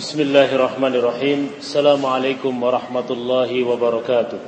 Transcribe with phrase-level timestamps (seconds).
[0.00, 4.40] بسم الله الرحمن الرحيم السلام عليكم ورحمة الله وبركاته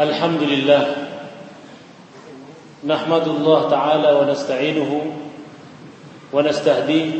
[0.00, 0.84] الحمد لله
[2.86, 4.90] نحمد الله تعالى ونستعينه
[6.32, 7.10] ونستهديه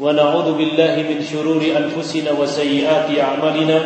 [0.00, 3.78] ونعوذ بالله من شرور أنفسنا وسيئات أعمالنا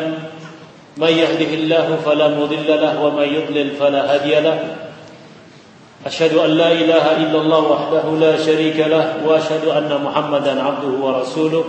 [0.96, 4.85] من يهده الله فلا مضل له ومن يضلل فلا هادي له
[6.06, 11.64] أشهد أن لا إله إلا الله وحده لا شريك له وأشهد أن محمدا عبده ورسوله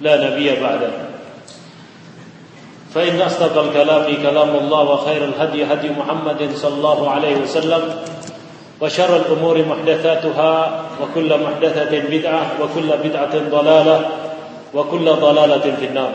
[0.00, 0.90] لا نبي بعده.
[2.94, 7.82] فإن أصدق الكلام كلام الله وخير الهدي هدي محمد صلى الله عليه وسلم
[8.80, 14.08] وشر الأمور محدثاتها وكل محدثة بدعة وكل بدعة ضلالة
[14.74, 16.12] وكل ضلالة في النار.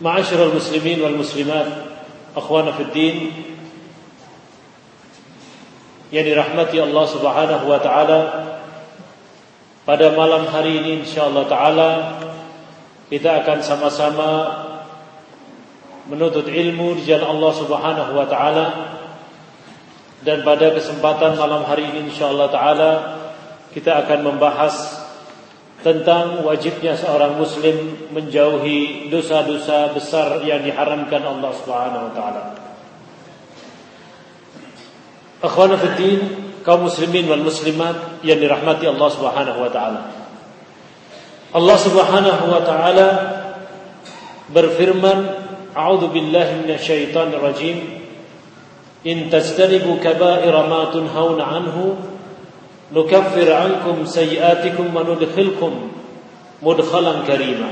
[0.00, 1.66] معاشر المسلمين والمسلمات
[2.36, 3.32] أخوانا في الدين
[6.08, 8.20] yang dirahmati Allah Subhanahu wa taala
[9.84, 11.90] pada malam hari ini insyaallah taala
[13.12, 14.30] kita akan sama-sama
[16.08, 18.66] menuntut ilmu di jalan Allah Subhanahu wa taala
[20.24, 22.92] dan pada kesempatan malam hari ini insyaallah taala
[23.76, 25.04] kita akan membahas
[25.84, 32.57] tentang wajibnya seorang muslim menjauhi dosa-dosa besar yang diharamkan Allah Subhanahu wa taala.
[35.38, 36.20] Akhwana fiddin,
[36.66, 40.00] kaum muslimin wal muslimat yang dirahmati Allah Subhanahu wa taala.
[41.54, 43.08] Allah Subhanahu wa taala
[44.50, 45.18] berfirman,
[45.78, 47.78] "A'udzu billahi minasyaitonir rajim.
[49.06, 51.94] In tajtanibu kaba'ira ma tunhauna 'anhu,
[52.90, 55.94] nukaffir 'ankum sayi'atikum wa nudkhilkum
[56.60, 57.70] mudkhalan karima."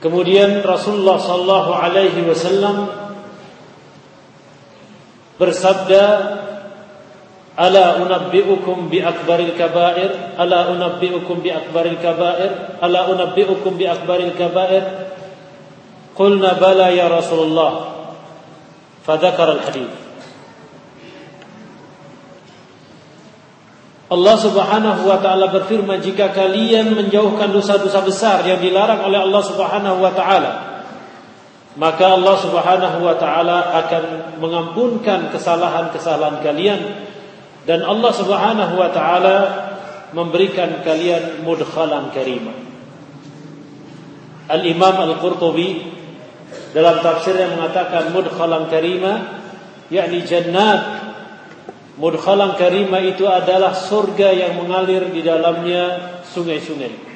[0.00, 3.03] Kemudian Rasulullah sallallahu alaihi wasallam
[5.44, 6.04] bersabda
[7.54, 10.34] Ala unabbi'ukum bi akbaril kaba'ir?
[10.34, 12.82] Ala unabbi'ukum bi akbaril kaba'ir?
[12.82, 14.82] Ala unabbi'ukum bi akbaril kaba'ir?
[16.18, 17.94] Qulna bala ya Rasulullah.
[19.06, 19.94] Fadhakar al-hadith.
[24.10, 29.96] Allah subhanahu wa ta'ala berfirman Jika kalian menjauhkan dosa-dosa besar Yang dilarang oleh Allah subhanahu
[30.04, 30.73] wa ta'ala
[31.74, 34.04] maka Allah Subhanahu wa taala akan
[34.38, 36.80] mengampunkan kesalahan-kesalahan kalian
[37.66, 39.36] dan Allah Subhanahu wa taala
[40.14, 42.54] memberikan kalian mudkhalan karima.
[44.46, 45.90] Al-Imam Al-Qurtubi
[46.70, 49.42] dalam tafsirnya mengatakan mudkhalan karima
[49.90, 51.02] yakni jannat
[51.98, 57.13] mudkhalan karima itu adalah surga yang mengalir di dalamnya sungai-sungai.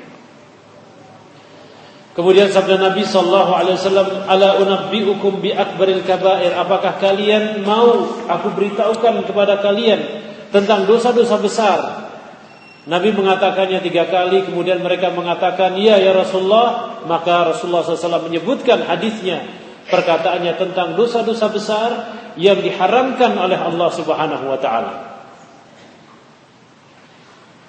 [2.18, 8.58] Kemudian sabda Nabi sallallahu alaihi wasallam, "Ala unabbiukum bi akbaril kaba'ir?" Apakah kalian mau aku
[8.58, 10.02] beritahukan kepada kalian
[10.50, 11.78] tentang dosa-dosa besar?
[12.90, 19.46] Nabi mengatakannya tiga kali, kemudian mereka mengatakan, "Iya ya Rasulullah." Maka Rasulullah SAW menyebutkan hadisnya,
[19.86, 21.90] perkataannya tentang dosa-dosa besar
[22.34, 25.22] yang diharamkan oleh Allah Subhanahu wa taala.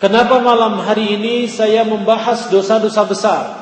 [0.02, 3.59] Kenapa malam hari ini saya membahas dosa-dosa besar?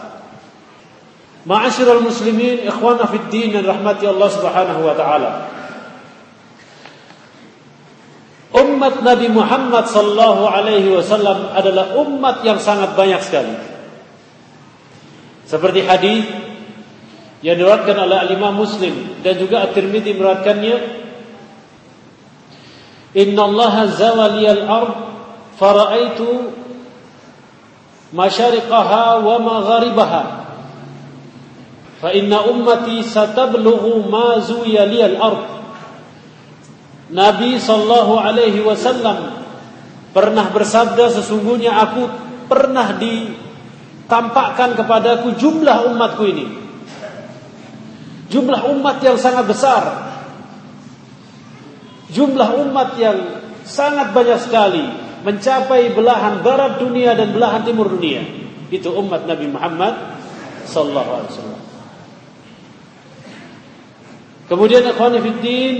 [1.47, 5.31] Ma'asyiral muslimin, ikhwana fid din rahmati Allah Subhanahu wa taala.
[8.51, 13.55] Umat Nabi Muhammad sallallahu alaihi wasallam adalah umat yang sangat banyak sekali.
[15.47, 16.27] Seperti hadis
[17.39, 20.77] yang diriwayatkan oleh Imam Muslim dan juga At-Tirmidzi meriwayatkannya
[23.15, 24.95] Inna Allah zawali al-ard
[25.55, 26.51] faraitu
[28.11, 30.36] masyariqaha wa magharibaha
[31.97, 35.43] fa inna ummati satablughu ma zuya liyal ard.
[37.07, 39.39] Nabi sallallahu alaihi wasallam
[40.11, 42.03] pernah bersabda sesungguhnya aku
[42.51, 46.45] pernah ditampakkan kepadaku jumlah umatku ini.
[48.27, 49.83] Jumlah umat yang sangat besar.
[52.11, 53.17] Jumlah umat yang
[53.63, 54.83] sangat banyak sekali
[55.23, 58.23] mencapai belahan barat dunia dan belahan timur dunia.
[58.67, 59.95] Itu umat Nabi Muhammad
[60.67, 61.66] sallallahu alaihi wasallam
[64.47, 65.75] Kemudian ikhwani fiddin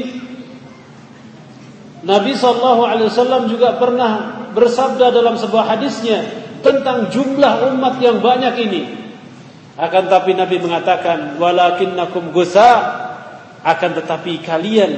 [2.04, 4.12] Nabi sallallahu alaihi wasallam juga pernah
[4.52, 6.24] bersabda dalam sebuah hadisnya
[6.62, 8.82] tentang jumlah umat yang banyak ini.
[9.78, 12.70] Akan tapi Nabi mengatakan walakinnakum gusa
[13.62, 14.92] akan tetapi kalian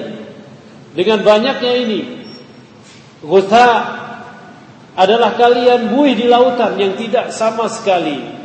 [0.93, 2.01] dengan banyaknya ini
[3.23, 3.65] gusa
[4.95, 8.37] adalah kalian buih di lautan yang tidak sama sekali.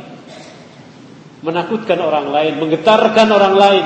[1.45, 3.85] Menakutkan orang lain, menggetarkan orang lain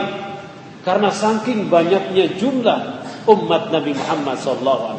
[0.83, 2.79] karena saking banyaknya jumlah
[3.27, 4.95] umat Nabi Muhammad SAW.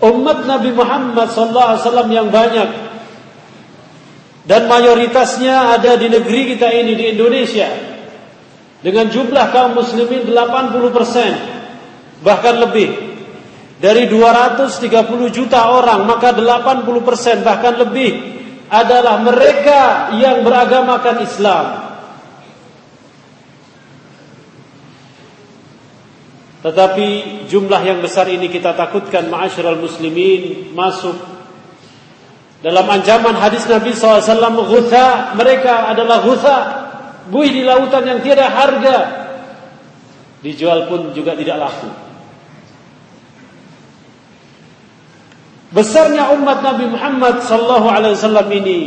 [0.00, 2.92] Umat Nabi Muhammad SAW yang banyak.
[4.44, 7.68] Dan mayoritasnya ada di negeri kita ini di Indonesia.
[8.80, 11.32] Dengan jumlah kaum muslimin 80 persen
[12.24, 13.12] bahkan lebih.
[13.80, 14.76] Dari 230
[15.32, 18.39] juta orang maka 80 persen bahkan lebih
[18.70, 21.66] adalah mereka yang beragamakan Islam.
[26.60, 27.06] Tetapi
[27.50, 31.16] jumlah yang besar ini kita takutkan ma'asyiral muslimin masuk
[32.60, 36.58] dalam ancaman hadis Nabi SAW Gutha, mereka adalah gutha
[37.32, 38.98] Buih di lautan yang tiada harga.
[40.44, 42.09] Dijual pun juga tidak laku
[45.70, 48.80] Besarnya umat Nabi Muhammad sallallahu alaihi wasallam ini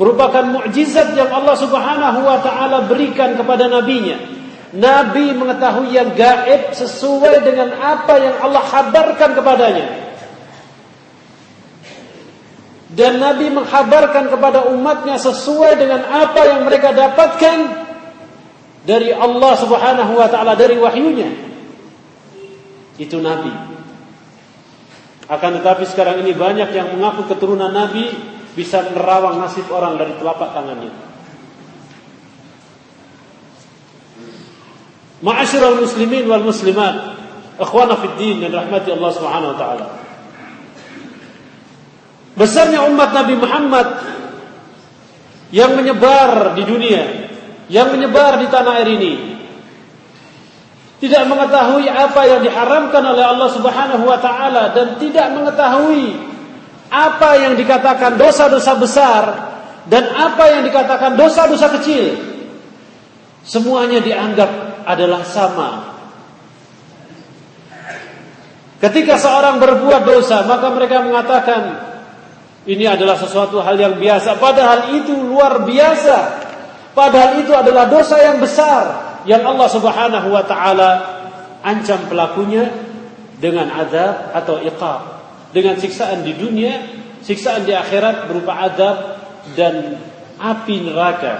[0.00, 7.42] merupakan mukjizat yang Allah Subhanahu wa taala berikan kepada nabinya Nabi mengetahui yang gaib sesuai
[7.42, 9.86] dengan apa yang Allah kabarkan kepadanya.
[12.90, 17.58] Dan Nabi menghabarkan kepada umatnya sesuai dengan apa yang mereka dapatkan
[18.86, 21.30] dari Allah Subhanahu wa taala dari wahyunya.
[22.98, 23.69] Itu Nabi.
[25.30, 28.10] Akan tetapi sekarang ini banyak yang mengaku keturunan Nabi
[28.58, 30.90] bisa menerawang nasib orang dari telapak tangannya.
[35.22, 37.14] Ma'asyiral muslimin wal muslimat,
[37.62, 39.86] ikhwana fid din dan rahmati Allah Subhanahu wa taala.
[42.34, 43.88] Besarnya umat Nabi Muhammad
[45.54, 47.04] yang menyebar di dunia,
[47.70, 49.39] yang menyebar di tanah air ini
[51.00, 56.12] tidak mengetahui apa yang diharamkan oleh Allah Subhanahu wa taala dan tidak mengetahui
[56.92, 59.24] apa yang dikatakan dosa-dosa besar
[59.88, 62.20] dan apa yang dikatakan dosa-dosa kecil.
[63.40, 65.96] Semuanya dianggap adalah sama.
[68.76, 71.62] Ketika seorang berbuat dosa, maka mereka mengatakan
[72.68, 74.36] ini adalah sesuatu hal yang biasa.
[74.36, 76.16] Padahal itu luar biasa.
[76.92, 80.90] Padahal itu adalah dosa yang besar yang Allah Subhanahu wa taala
[81.60, 82.72] ancam pelakunya
[83.40, 85.00] dengan azab atau iqab.
[85.50, 86.78] Dengan siksaan di dunia,
[87.24, 88.96] siksaan di akhirat berupa azab
[89.58, 89.98] dan
[90.38, 91.34] api neraka.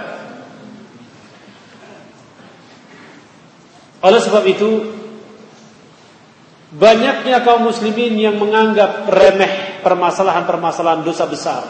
[4.01, 4.69] Oleh sebab itu
[6.73, 11.63] banyaknya kaum muslimin yang menganggap remeh permasalahan-permasalahan dosa besar.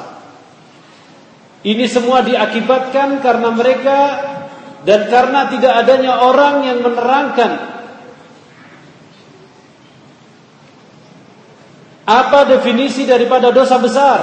[1.62, 3.98] Ini semua diakibatkan karena mereka
[4.82, 7.52] dan karena tidak adanya orang yang menerangkan
[12.12, 14.20] apa definisi daripada dosa besar.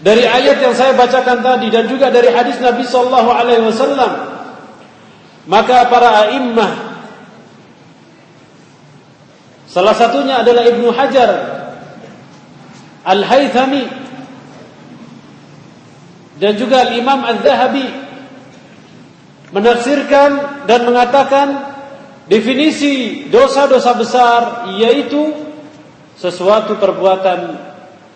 [0.00, 4.12] Dari ayat yang saya bacakan tadi dan juga dari hadis Nabi sallallahu alaihi wasallam
[5.44, 6.72] maka para a'immah
[9.68, 11.30] salah satunya adalah Ibnu Hajar
[13.04, 13.99] Al-Haythami
[16.40, 17.86] dan juga Al-Imam Al-Zahabi
[19.52, 21.48] menafsirkan dan mengatakan
[22.32, 24.40] definisi dosa-dosa besar
[24.80, 25.36] yaitu
[26.16, 27.60] sesuatu perbuatan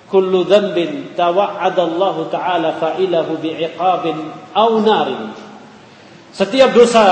[0.08, 4.16] kullu dhanbin tawa'adallahu ta'ala fa'ilahu bi'iqabin
[4.56, 5.36] au narin.
[6.32, 7.04] Setiap dosa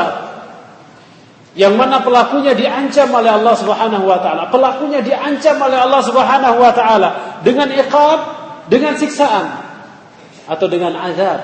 [1.53, 6.73] yang mana pelakunya diancam oleh Allah Subhanahu wa taala, pelakunya diancam oleh Allah Subhanahu wa
[6.73, 7.11] taala
[7.45, 8.19] dengan iqab,
[8.73, 9.62] dengan siksaan
[10.53, 11.41] atau dengan azab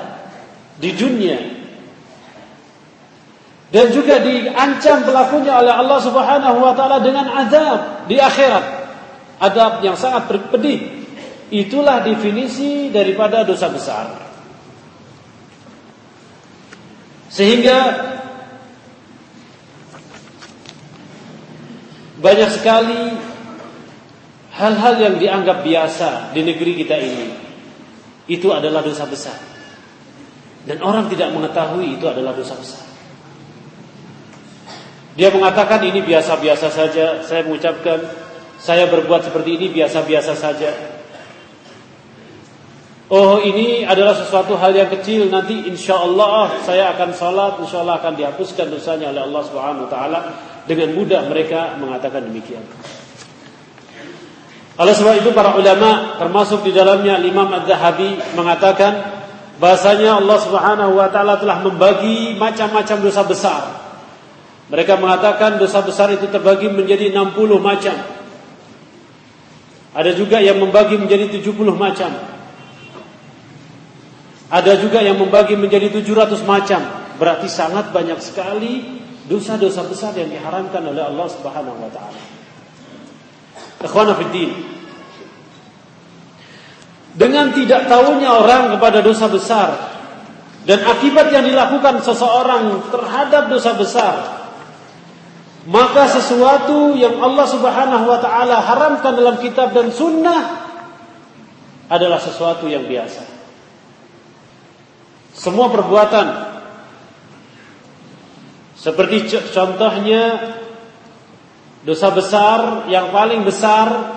[0.77, 1.41] di dunia.
[3.69, 8.65] Dan juga diancam pelakunya oleh Allah Subhanahu wa taala dengan azab di akhirat.
[9.41, 11.05] Adab yang sangat pedih.
[11.49, 14.07] Itulah definisi daripada dosa besar.
[17.29, 18.09] Sehingga
[22.19, 23.05] banyak sekali
[24.57, 27.48] hal-hal yang dianggap biasa di negeri kita ini
[28.28, 29.37] itu adalah dosa besar.
[30.68, 32.85] Dan orang tidak mengetahui itu adalah dosa besar.
[35.18, 37.99] Dia mengatakan ini biasa-biasa saja, saya mengucapkan
[38.61, 40.70] saya berbuat seperti ini biasa-biasa saja.
[43.08, 48.04] Oh ini adalah sesuatu hal yang kecil nanti insya Allah saya akan salat insya Allah
[48.04, 50.20] akan dihapuskan dosanya oleh Allah Subhanahu Taala
[50.68, 52.61] dengan mudah mereka mengatakan demikian.
[54.78, 59.18] Oleh sebab itu para ulama termasuk di dalamnya Imam Az-Zahabi mengatakan
[59.58, 63.62] bahasanya Allah Subhanahu Wa Taala telah membagi macam-macam dosa besar.
[64.70, 67.97] Mereka mengatakan dosa besar itu terbagi menjadi 60 macam.
[69.99, 72.14] Ada juga yang membagi menjadi 70 macam.
[74.49, 76.80] Ada juga yang membagi menjadi 700 macam.
[77.18, 82.38] Berarti sangat banyak sekali dosa-dosa besar yang diharamkan oleh Allah Subhanahu wa taala.
[83.78, 84.50] Ikhwana fiddin.
[87.18, 89.68] Dengan tidak tahunya orang kepada dosa besar
[90.66, 94.14] dan akibat yang dilakukan seseorang terhadap dosa besar,
[95.66, 100.42] maka sesuatu yang Allah Subhanahu wa taala haramkan dalam kitab dan sunnah
[101.90, 103.25] adalah sesuatu yang biasa.
[105.35, 106.26] Semua perbuatan
[108.78, 110.23] seperti contohnya
[111.88, 114.12] dosa besar yang paling besar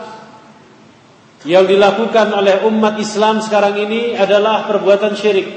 [1.47, 5.47] yang dilakukan oleh umat Islam sekarang ini adalah perbuatan syirik.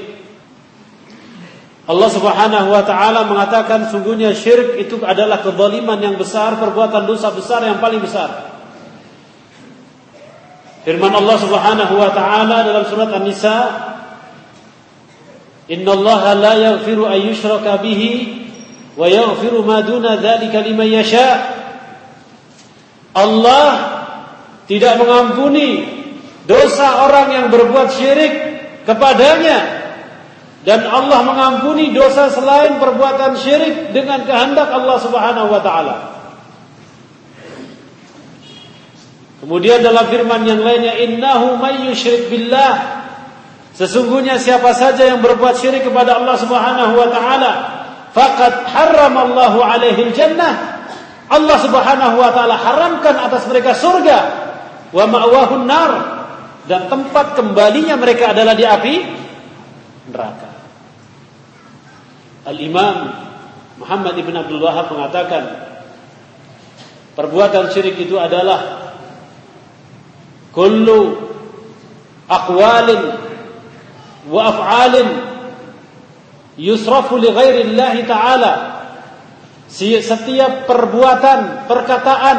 [1.85, 7.67] Allah Subhanahu wa taala mengatakan sungguhnya syirik itu adalah kezaliman yang besar, perbuatan dosa besar
[7.67, 8.55] yang paling besar.
[10.87, 13.59] Firman Allah Subhanahu wa taala dalam surat An-Nisa,
[15.67, 18.13] "Inna Allah la yaghfiru an yushraka bihi
[18.95, 21.54] wa yaghfiru ma duna dzalika liman yasha'."
[23.15, 23.67] Allah
[24.67, 25.87] tidak mengampuni
[26.43, 28.33] dosa orang yang berbuat syirik
[28.83, 29.87] kepadanya.
[30.65, 35.97] Dan Allah mengampuni dosa selain perbuatan syirik dengan kehendak Allah Subhanahu wa taala.
[39.45, 43.05] Kemudian dalam firman yang lainnya innahu may yusyrik billah.
[43.77, 47.51] Sesungguhnya siapa saja yang berbuat syirik kepada Allah Subhanahu wa taala
[48.15, 50.74] faqad harramallahu alaihi jannah
[51.25, 54.19] Allah Subhanahu wa taala haramkan atas mereka surga.
[54.93, 55.91] Wa ma'wahun nar.
[56.65, 58.95] Dan tempat kembalinya mereka adalah di api
[60.09, 60.49] neraka.
[62.45, 62.97] Al-Imam
[63.81, 65.43] Muhammad ibn Abdul Wahab mengatakan
[67.17, 68.93] perbuatan syirik itu adalah
[70.53, 71.25] kullu
[72.29, 73.01] aqwalin
[74.29, 75.07] wa af'alin
[76.57, 78.51] yusrafu li ghairi Allah taala
[79.69, 82.37] setiap perbuatan, perkataan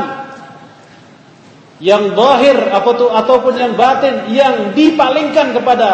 [1.82, 5.88] yang zahir ataupun yang batin yang dipalingkan kepada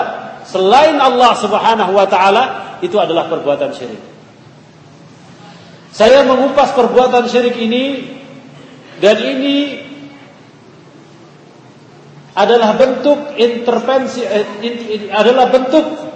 [0.46, 2.44] selain Allah Subhanahu wa taala
[2.82, 4.02] itu adalah perbuatan syirik.
[5.92, 7.84] Saya mengupas perbuatan syirik ini
[9.02, 9.56] dan ini
[12.32, 16.12] adalah bentuk intervensi eh, adalah bentuk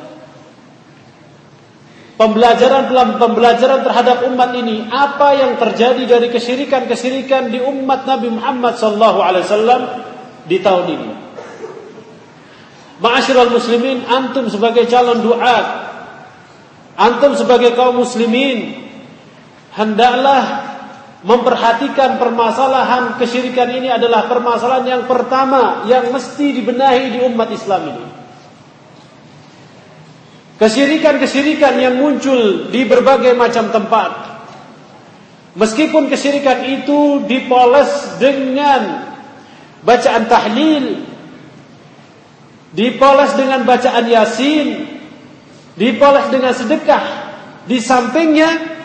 [2.16, 2.88] pembelajaran
[3.20, 9.44] pembelajaran terhadap umat ini apa yang terjadi dari kesyirikan-kesyirikan di umat Nabi Muhammad sallallahu alaihi
[9.44, 9.82] wasallam
[10.49, 11.11] di tahun ini.
[12.96, 15.66] Ma'asyiral muslimin, antum sebagai calon duat,
[16.96, 18.88] antum sebagai kaum muslimin
[19.76, 20.73] hendaklah
[21.20, 28.25] memperhatikan permasalahan kesyirikan ini adalah permasalahan yang pertama yang mesti dibenahi di umat Islam ini.
[30.56, 34.40] Kesyirikan-kesyirikan yang muncul di berbagai macam tempat.
[35.56, 39.12] Meskipun kesyirikan itu dipoles dengan
[39.84, 41.04] bacaan tahlil,
[42.72, 44.68] dipoles dengan bacaan yasin,
[45.76, 47.04] dipoles dengan sedekah,
[47.68, 48.76] di sampingnya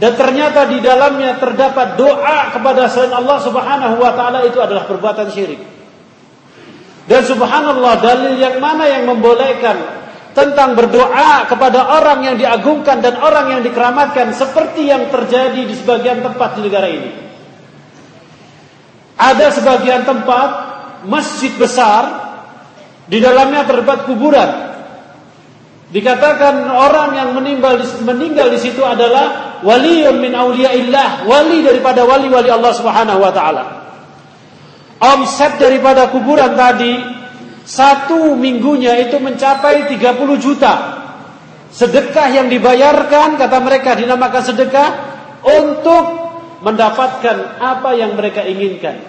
[0.00, 5.28] dan ternyata di dalamnya terdapat doa kepada selain Allah Subhanahu wa taala itu adalah perbuatan
[5.28, 5.60] syirik.
[7.10, 9.98] Dan subhanallah dalil yang mana yang membolehkan
[10.30, 16.22] tentang berdoa kepada orang yang diagungkan dan orang yang dikeramatkan seperti yang terjadi di sebagian
[16.22, 17.10] tempat di negara ini.
[19.18, 20.50] Ada sebagian tempat
[21.10, 22.30] masjid besar
[23.10, 24.50] di dalamnya terdapat kuburan.
[25.90, 32.70] Dikatakan orang yang meninggal meninggal di situ adalah waliun min auliyaillah, wali daripada wali-wali Allah
[32.70, 33.79] Subhanahu wa taala
[35.00, 37.00] omset daripada kuburan tadi
[37.64, 40.74] satu minggunya itu mencapai 30 juta.
[41.70, 44.88] Sedekah yang dibayarkan kata mereka dinamakan sedekah
[45.46, 46.04] untuk
[46.60, 49.00] mendapatkan apa yang mereka inginkan.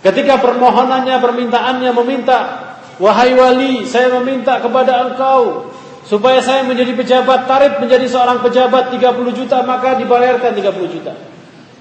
[0.00, 2.38] Ketika permohonannya, permintaannya meminta,
[2.98, 5.70] wahai wali, saya meminta kepada engkau
[6.08, 11.14] supaya saya menjadi pejabat, tarif menjadi seorang pejabat 30 juta, maka dibayarkan 30 juta.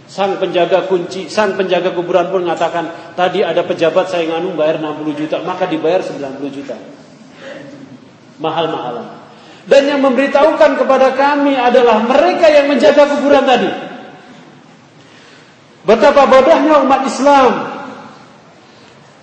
[0.10, 5.06] Sang penjaga kunci, sang penjaga kuburan pun mengatakan, tadi ada pejabat saya nganu bayar 60
[5.14, 6.74] juta, maka dibayar 90 juta.
[8.42, 9.06] Mahal-mahalan.
[9.70, 13.70] Dan yang memberitahukan kepada kami adalah mereka yang menjaga kuburan tadi.
[15.86, 17.52] Betapa bodohnya umat Islam.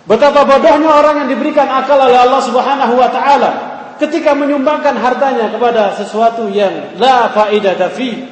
[0.07, 3.51] Betapa bodohnya orang yang diberikan akal oleh Allah Subhanahu wa taala
[3.99, 8.23] ketika menyumbangkan hartanya kepada sesuatu yang la faidah fi.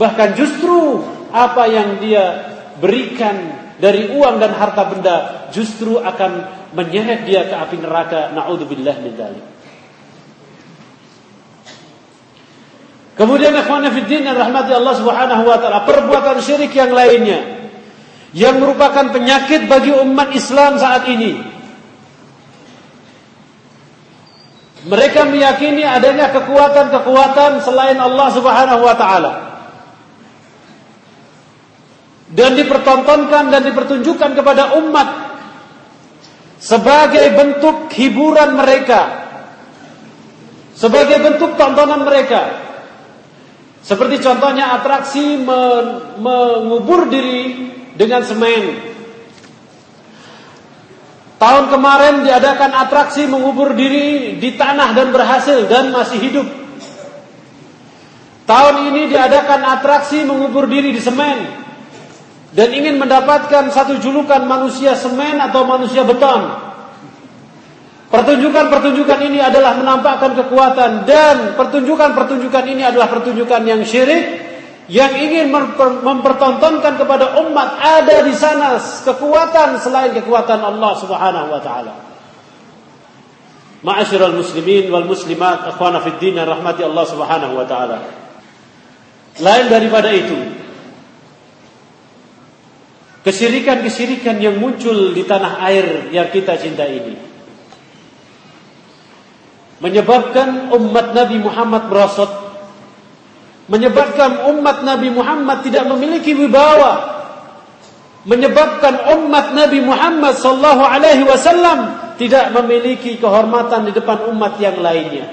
[0.00, 5.16] Bahkan justru apa yang dia berikan dari uang dan harta benda
[5.50, 8.30] justru akan menyeret dia ke api neraka.
[8.30, 9.44] Naudzubillah min dzalik.
[13.14, 17.66] Kemudian ikhwan fillah dan rahmati Allah Subhanahu wa taala, perbuatan syirik yang lainnya
[18.34, 21.54] yang merupakan penyakit bagi umat Islam saat ini.
[24.84, 29.53] Mereka meyakini adanya kekuatan-kekuatan selain Allah Subhanahu wa taala.
[32.34, 35.08] Dan dipertontonkan dan dipertunjukkan kepada umat
[36.58, 39.24] sebagai bentuk hiburan mereka
[40.74, 42.60] sebagai bentuk tontonan mereka.
[43.84, 45.38] Seperti contohnya atraksi
[46.18, 48.92] mengubur diri dengan semen.
[51.38, 56.48] Tahun kemarin diadakan atraksi mengubur diri di tanah dan berhasil dan masih hidup.
[58.44, 61.63] Tahun ini diadakan atraksi mengubur diri di semen
[62.54, 66.62] dan ingin mendapatkan satu julukan manusia semen atau manusia beton.
[68.14, 74.54] Pertunjukan-pertunjukan ini adalah menampakkan kekuatan dan pertunjukan-pertunjukan ini adalah pertunjukan yang syirik
[74.86, 75.50] yang ingin
[76.04, 81.94] mempertontonkan kepada umat ada di sana kekuatan selain kekuatan Allah Subhanahu wa taala.
[83.84, 87.98] Ma'asyiral muslimin wal muslimat, akhwana fid din rahmati Allah Subhanahu wa taala.
[89.42, 90.63] Lain daripada itu,
[93.24, 97.14] kesyirikan-kesyirikan yang muncul di tanah air yang kita cintai ini.
[99.80, 102.30] Menyebabkan umat Nabi Muhammad merosot.
[103.64, 107.16] Menyebabkan umat Nabi Muhammad tidak memiliki wibawa.
[108.28, 115.32] Menyebabkan umat Nabi Muhammad sallallahu alaihi wasallam tidak memiliki kehormatan di depan umat yang lainnya.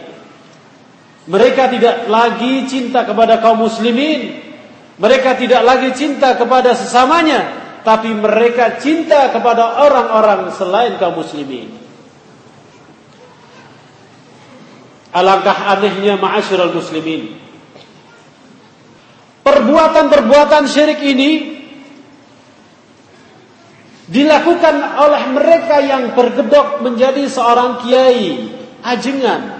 [1.28, 4.42] Mereka tidak lagi cinta kepada kaum muslimin.
[5.00, 11.82] Mereka tidak lagi cinta kepada sesamanya tapi mereka cinta kepada orang-orang selain kaum muslimin
[15.12, 17.36] Alangkah anehnya ma'asyiral muslimin.
[19.44, 21.60] Perbuatan-perbuatan syirik ini
[24.08, 28.55] dilakukan oleh mereka yang bergedok menjadi seorang kiai
[28.88, 29.60] ajengan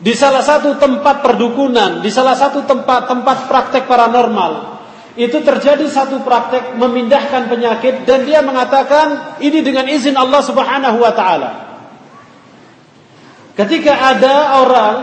[0.00, 4.71] di salah satu tempat perdukunan, di salah satu tempat-tempat praktek paranormal,
[5.12, 11.12] itu terjadi satu praktek memindahkan penyakit dan dia mengatakan ini dengan izin Allah Subhanahu wa
[11.12, 11.50] taala.
[13.52, 14.96] Ketika ada orang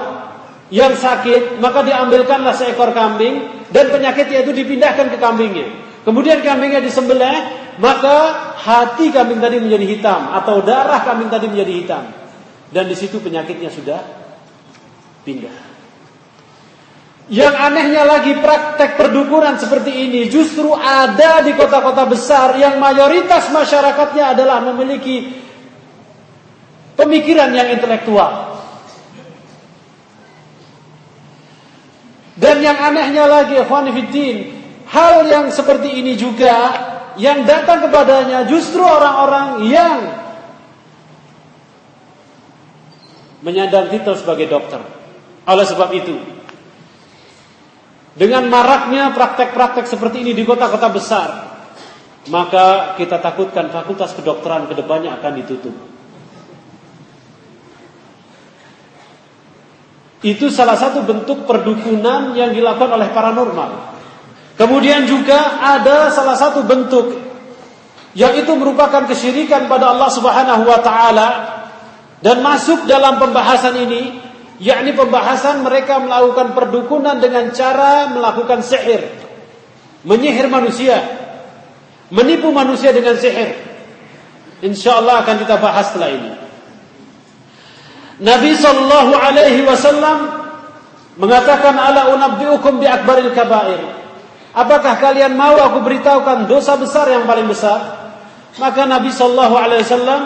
[0.74, 5.70] yang sakit, maka diambilkanlah seekor kambing dan penyakitnya itu dipindahkan ke kambingnya.
[6.02, 7.38] Kemudian kambingnya disembelih,
[7.78, 12.04] maka hati kambing tadi menjadi hitam atau darah kambing tadi menjadi hitam.
[12.74, 14.02] Dan di situ penyakitnya sudah
[15.22, 15.69] pindah.
[17.30, 24.34] Yang anehnya lagi praktek perdukunan seperti ini justru ada di kota-kota besar yang mayoritas masyarakatnya
[24.34, 25.30] adalah memiliki
[26.98, 28.58] pemikiran yang intelektual.
[32.34, 33.62] Dan yang anehnya lagi,
[33.94, 34.38] Fiddin,
[34.90, 36.56] hal yang seperti ini juga
[37.20, 40.00] yang datang kepadanya justru orang-orang yang
[43.46, 44.82] menyandang titel sebagai dokter.
[45.46, 46.39] Oleh sebab itu,
[48.18, 51.30] dengan maraknya praktek-praktek seperti ini di kota-kota besar,
[52.30, 55.76] maka kita takutkan fakultas kedokteran ke depannya akan ditutup.
[60.20, 63.72] Itu salah satu bentuk perdukunan yang dilakukan oleh paranormal.
[64.60, 67.16] Kemudian juga ada salah satu bentuk
[68.12, 71.30] yang itu merupakan kesyirikan pada Allah Subhanahu wa taala
[72.20, 74.20] dan masuk dalam pembahasan ini
[74.60, 79.08] yakni pembahasan mereka melakukan perdukunan dengan cara melakukan sihir
[80.04, 81.00] menyihir manusia
[82.12, 83.56] menipu manusia dengan sihir
[84.64, 86.32] insyaallah akan kita bahas setelah ini
[88.20, 90.40] Nabi sallallahu alaihi wasallam
[91.16, 93.80] mengatakan ala unabbiukum bi akbaril kabair.
[94.52, 98.12] Apakah kalian mau aku beritahukan dosa besar yang paling besar?
[98.60, 100.22] Maka Nabi sallallahu alaihi wasallam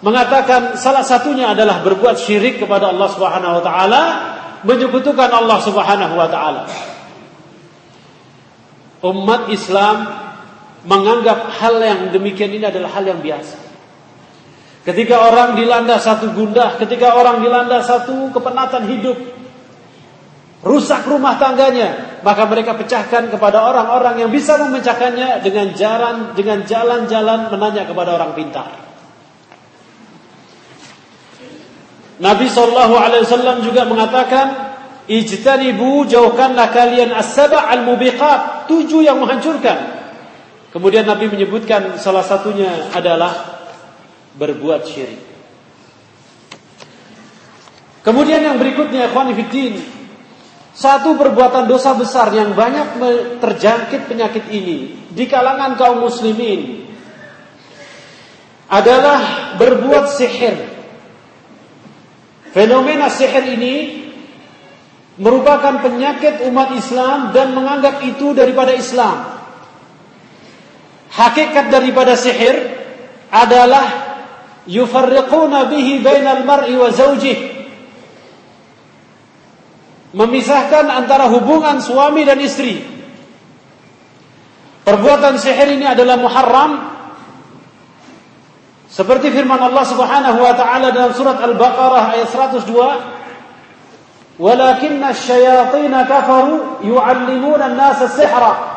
[0.00, 4.02] mengatakan salah satunya adalah berbuat syirik kepada Allah Subhanahu wa taala,
[4.64, 6.62] menyebutkan Allah Subhanahu wa taala.
[9.00, 9.96] Umat Islam
[10.84, 13.56] menganggap hal yang demikian ini adalah hal yang biasa.
[14.80, 19.16] Ketika orang dilanda satu gundah, ketika orang dilanda satu kepenatan hidup,
[20.64, 27.52] rusak rumah tangganya, maka mereka pecahkan kepada orang-orang yang bisa memecahkannya dengan jalan dengan jalan-jalan
[27.52, 28.89] menanya kepada orang pintar.
[32.20, 34.76] Nabi Shallallahu Alaihi Wasallam juga mengatakan,
[35.08, 40.00] ijtanibu jauhkanlah kalian as-saba' al-mubiqat, tujuh yang menghancurkan.
[40.70, 43.58] Kemudian Nabi menyebutkan salah satunya adalah
[44.38, 45.30] berbuat syirik.
[48.00, 49.98] Kemudian yang berikutnya ikhwan fillah
[50.70, 52.96] Satu perbuatan dosa besar yang banyak
[53.42, 56.88] terjangkit penyakit ini di kalangan kaum muslimin
[58.70, 60.79] adalah berbuat sihir.
[62.50, 63.74] Fenomena sihir ini
[65.20, 69.38] merupakan penyakit umat Islam dan menganggap itu daripada Islam.
[71.10, 72.56] Hakikat daripada sihir
[73.30, 73.86] adalah
[74.66, 77.50] yufarriquna bihi bainal mar'i wa zawjihi
[80.10, 82.82] memisahkan antara hubungan suami dan istri.
[84.82, 86.72] Perbuatan sihir ini adalah muharram
[88.90, 93.20] seperti firman Allah Subhanahu wa taala dalam surat Al-Baqarah ayat 102
[94.40, 98.70] Walakinna asyayatin kafaru yu'allimuna an-nasa sihra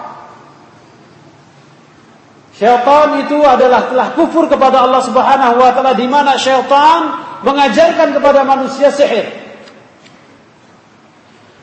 [2.53, 8.45] Syaitan itu adalah telah kufur kepada Allah Subhanahu wa taala di mana syaitan mengajarkan kepada
[8.45, 9.25] manusia sihir.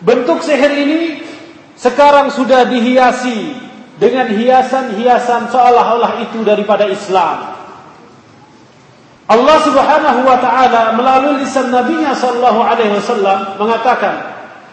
[0.02, 1.22] Bentuk sihir ini
[1.78, 3.54] sekarang sudah dihiasi
[4.02, 7.59] dengan hiasan-hiasan seolah-olah itu daripada Islam.
[9.30, 14.26] Allah Subhanahu wa taala melalui lisan Nabi-Nya sallallahu alaihi wasallam mengatakan,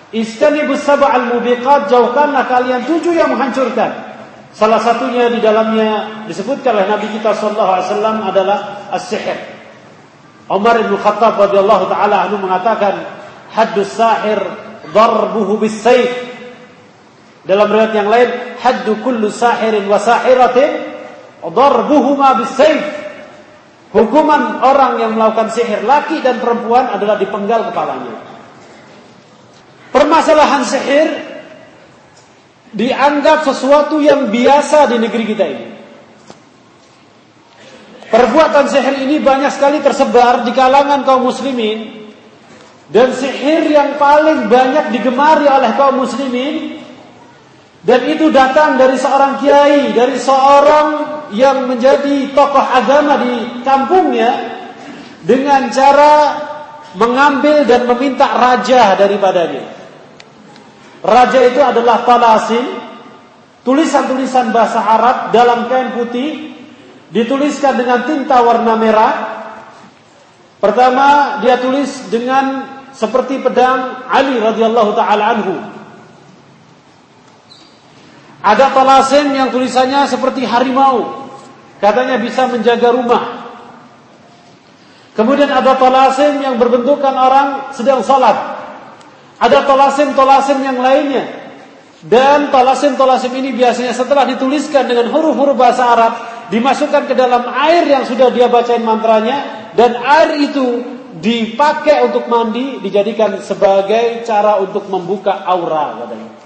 [0.10, 4.17] "Istanibus sab'al mubiqat, jauhkanlah kalian tujuh yang menghancurkan."
[4.58, 8.58] Salah satunya di dalamnya disebutkan oleh Nabi kita sallallahu alaihi wasallam adalah
[8.98, 9.38] as-sihir.
[10.50, 13.06] Umar bin Khattab radhiyallahu taala anhu mengatakan,
[13.54, 14.41] "Haddus sahir
[14.89, 16.10] darbuhu bisayf.
[17.46, 20.98] Dalam riwayat yang lain, haddu kullu sahirin wa sahiratin
[21.46, 23.07] darbuhuma bisayf.
[23.88, 28.19] Hukuman orang yang melakukan sihir laki dan perempuan adalah dipenggal kepalanya.
[29.95, 31.10] Permasalahan sihir
[32.76, 35.67] dianggap sesuatu yang biasa di negeri kita ini.
[38.12, 42.12] Perbuatan sihir ini banyak sekali tersebar di kalangan kaum muslimin
[42.91, 46.80] dan sihir yang paling banyak digemari oleh kaum muslimin
[47.84, 54.32] dan itu datang dari seorang kiai, dari seorang yang menjadi tokoh agama di kampungnya
[55.24, 56.13] dengan cara
[56.96, 59.76] mengambil dan meminta raja daripadanya.
[61.04, 62.66] Raja itu adalah talasin,
[63.62, 66.58] tulisan-tulisan bahasa Arab dalam kain putih
[67.13, 69.13] dituliskan dengan tinta warna merah.
[70.58, 72.66] Pertama dia tulis dengan
[72.98, 75.56] seperti pedang Ali radhiyallahu taala anhu.
[78.48, 81.28] Ada talasen yang tulisannya seperti harimau.
[81.84, 83.24] Katanya bisa menjaga rumah.
[85.20, 88.56] Kemudian ada talasen yang berbentukan orang sedang salat.
[89.36, 91.28] Ada talasen-talasen yang lainnya.
[92.08, 96.14] Dan talasen-talasen ini biasanya setelah dituliskan dengan huruf-huruf bahasa Arab
[96.48, 100.86] dimasukkan ke dalam air yang sudah dia bacain mantranya dan air itu
[101.20, 106.37] dipakai untuk mandi dijadikan sebagai cara untuk membuka aura katanya.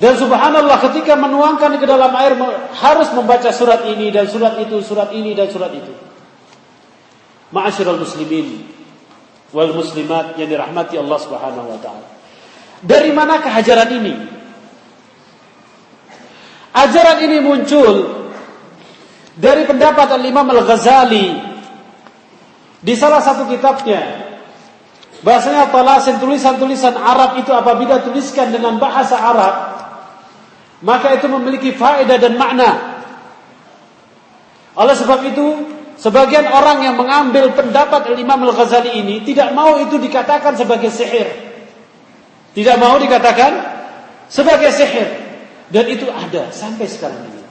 [0.00, 2.32] Dan subhanallah ketika menuangkan ke dalam air
[2.72, 5.92] harus membaca surat ini dan surat itu, surat ini dan surat itu.
[7.52, 8.64] Ma'asyiral muslimin
[9.52, 12.06] wal muslimat yang dirahmati Allah Subhanahu wa taala.
[12.80, 14.14] Dari mana kehajaran ini?
[16.72, 17.94] Ajaran ini muncul
[19.36, 21.28] dari pendapat Al-Imam Al-Ghazali
[22.80, 24.32] di salah satu kitabnya
[25.20, 29.54] bahasanya talasin tulisan-tulisan Arab itu apabila tuliskan dengan bahasa Arab
[30.80, 32.70] maka itu memiliki faedah dan makna.
[34.76, 35.46] Oleh sebab itu
[36.00, 41.28] sebagian orang yang mengambil pendapat Imam Al-Ghazali ini tidak mau itu dikatakan sebagai sihir.
[42.50, 43.52] Tidak mau dikatakan
[44.26, 45.08] sebagai sihir
[45.70, 47.42] dan itu ada sampai sekarang ini.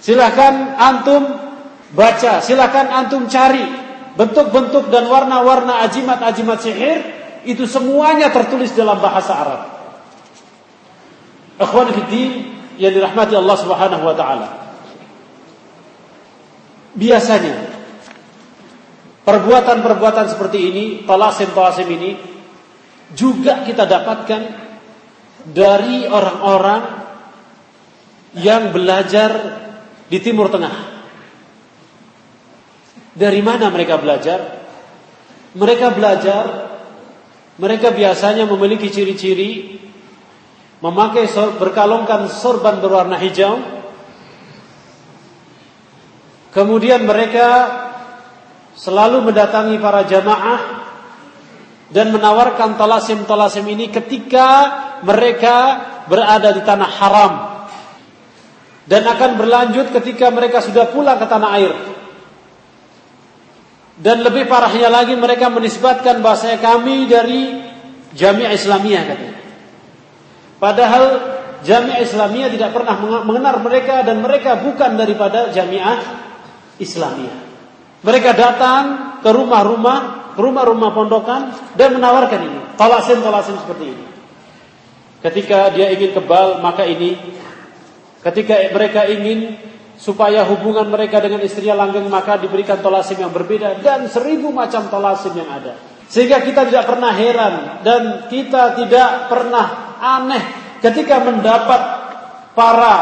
[0.00, 1.22] Silakan antum
[1.92, 3.64] baca, silakan antum cari
[4.16, 6.98] bentuk-bentuk dan warna-warna ajimat-ajimat sihir
[7.44, 9.75] itu semuanya tertulis dalam bahasa Arab.
[11.56, 14.48] Akhwan fiddin yang dirahmati Allah Subhanahu wa taala.
[16.96, 17.56] Biasanya
[19.24, 22.10] perbuatan-perbuatan seperti ini, talasim-talasim ini
[23.12, 24.42] juga kita dapatkan
[25.46, 26.82] dari orang-orang
[28.36, 29.30] yang belajar
[30.12, 30.96] di Timur Tengah.
[33.16, 34.60] Dari mana mereka belajar?
[35.56, 36.44] Mereka belajar,
[37.56, 39.80] mereka biasanya memiliki ciri-ciri
[40.86, 41.26] memakai
[41.58, 43.58] berkalungkan sorban berwarna hijau.
[46.54, 47.48] Kemudian mereka
[48.78, 50.60] selalu mendatangi para jamaah
[51.90, 54.48] dan menawarkan talasim-talasim ini ketika
[55.02, 55.56] mereka
[56.06, 57.32] berada di tanah haram
[58.86, 61.74] dan akan berlanjut ketika mereka sudah pulang ke tanah air.
[63.96, 67.64] Dan lebih parahnya lagi mereka menisbatkan bahasanya kami dari
[68.12, 69.45] Jamiah Islamiyah katanya.
[70.66, 71.04] Padahal
[71.62, 76.02] Jamiah Islamiyah tidak pernah mengenal mereka dan mereka bukan daripada Jamiah
[76.82, 77.38] Islamiyah.
[78.02, 78.82] Mereka datang
[79.22, 84.04] ke rumah-rumah, rumah-rumah pondokan dan menawarkan ini, tolasin-tolasin seperti ini.
[85.22, 87.14] Ketika dia ingin kebal, maka ini.
[88.26, 89.54] Ketika mereka ingin
[89.94, 95.30] supaya hubungan mereka dengan istrinya langgeng, maka diberikan tolasim yang berbeda dan seribu macam tolasim
[95.30, 95.78] yang ada.
[96.10, 97.54] Sehingga kita tidak pernah heran
[97.86, 100.44] dan kita tidak pernah aneh
[100.78, 101.80] ketika mendapat
[102.54, 102.94] para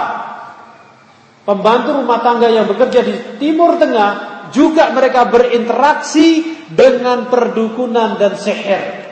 [1.44, 9.04] pembantu rumah tangga yang bekerja di Timur Tengah juga mereka berinteraksi dengan perdukunan dan seher.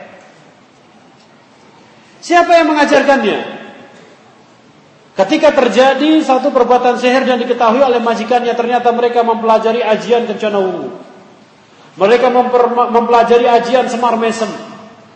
[2.22, 3.38] Siapa yang mengajarkannya?
[5.12, 10.96] Ketika terjadi satu perbuatan seher dan diketahui oleh majikannya, ternyata mereka mempelajari ajian kencana wungu.
[12.00, 12.32] Mereka
[12.88, 14.48] mempelajari ajian semar mesem.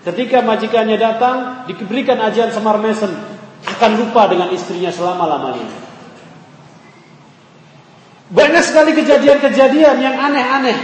[0.07, 3.11] Ketika majikannya datang, diberikan ajian semar mesem,
[3.67, 5.67] akan lupa dengan istrinya selama-lamanya.
[8.31, 10.79] Banyak sekali kejadian-kejadian yang aneh-aneh.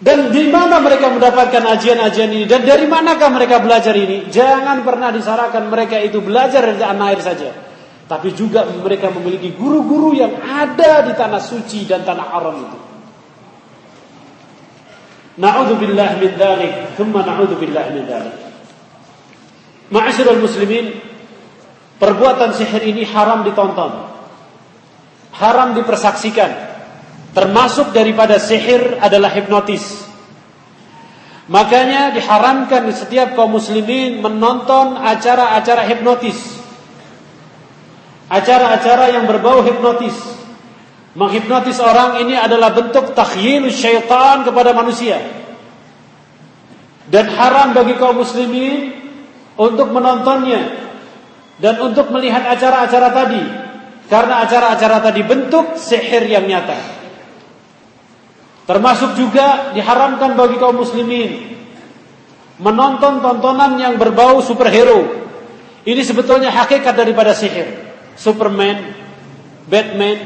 [0.00, 2.44] Dan di mana mereka mendapatkan ajian-ajian ini?
[2.48, 4.32] Dan dari manakah mereka belajar ini?
[4.32, 7.50] Jangan pernah disarankan mereka itu belajar dari tanah air saja.
[8.08, 12.87] Tapi juga mereka memiliki guru-guru yang ada di tanah suci dan tanah haram itu.
[15.38, 18.36] Na'udzubillah min dzalik, thumma na'udzubillah min dzalik.
[19.94, 20.98] Ma'asyiral muslimin,
[22.02, 24.10] perbuatan sihir ini haram ditonton.
[25.38, 26.68] Haram dipersaksikan.
[27.32, 30.08] Termasuk daripada sihir adalah hipnotis.
[31.48, 36.36] Makanya diharamkan di setiap kaum muslimin menonton acara-acara hipnotis.
[38.28, 40.37] Acara-acara yang berbau hipnotis.
[41.18, 45.18] Menghipnotis orang ini adalah bentuk takhyil syaitan kepada manusia.
[47.10, 48.94] Dan haram bagi kaum muslimin
[49.58, 50.78] untuk menontonnya
[51.58, 53.42] dan untuk melihat acara-acara tadi.
[54.06, 56.78] Karena acara-acara tadi bentuk sihir yang nyata.
[58.70, 61.58] Termasuk juga diharamkan bagi kaum muslimin
[62.62, 65.26] menonton tontonan yang berbau superhero.
[65.82, 67.90] Ini sebetulnya hakikat daripada sihir.
[68.14, 68.94] Superman,
[69.66, 70.18] Batman,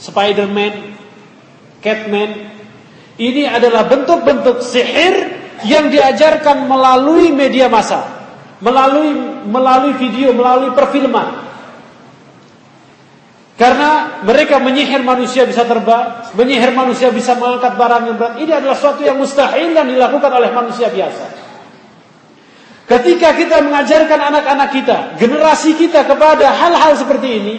[0.00, 0.96] Spider-Man,
[1.84, 2.30] Catman.
[3.20, 5.28] Ini adalah bentuk-bentuk sihir
[5.68, 8.08] yang diajarkan melalui media massa,
[8.64, 9.12] melalui
[9.44, 11.52] melalui video, melalui perfilman.
[13.60, 18.34] Karena mereka menyihir manusia bisa terbang, menyihir manusia bisa mengangkat barang yang berat.
[18.40, 21.26] Ini adalah suatu yang mustahil dan dilakukan oleh manusia biasa.
[22.88, 27.54] Ketika kita mengajarkan anak-anak kita, generasi kita kepada hal-hal seperti ini,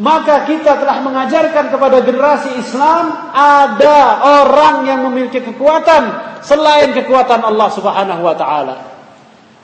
[0.00, 7.68] maka kita telah mengajarkan kepada generasi Islam ada orang yang memiliki kekuatan selain kekuatan Allah
[7.68, 8.76] Subhanahu wa taala.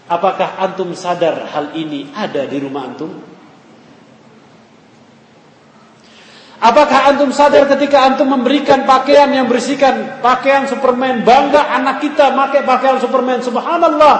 [0.06, 3.10] Apakah antum sadar hal ini ada di rumah antum?
[6.60, 12.60] Apakah antum sadar ketika antum memberikan pakaian yang bersihkan pakaian Superman, bangga anak kita pakai
[12.60, 14.14] pakaian Superman, subhanallah,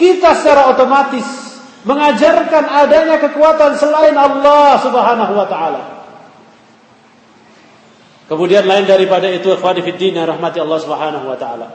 [0.00, 1.51] kita secara otomatis
[1.82, 5.82] mengajarkan adanya kekuatan selain Allah Subhanahu wa taala.
[8.30, 11.68] Kemudian lain daripada itu ikhwani fiddin rahmati Allah Subhanahu wa taala.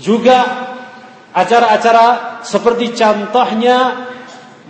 [0.00, 0.38] Juga
[1.36, 4.08] acara-acara seperti contohnya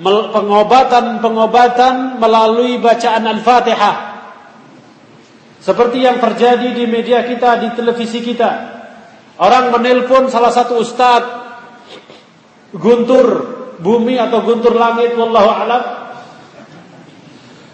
[0.02, 4.10] pengobatan-pengobatan melalui bacaan Al-Fatihah.
[5.60, 8.80] Seperti yang terjadi di media kita, di televisi kita.
[9.40, 11.40] Orang menelpon salah satu ustadz
[12.70, 15.82] Guntur bumi atau guntur langit wallahu alam.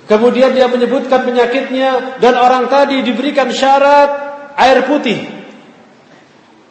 [0.06, 4.10] Kemudian dia menyebutkan penyakitnya dan orang tadi diberikan syarat
[4.54, 5.18] air putih.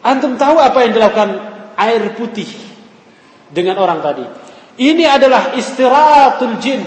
[0.00, 1.30] Antum tahu apa yang dilakukan
[1.76, 2.48] air putih
[3.52, 4.24] dengan orang tadi?
[4.80, 6.80] Ini adalah istirahatul jin.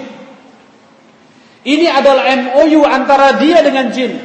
[1.60, 4.18] Ini adalah MOU antara dia dengan jin.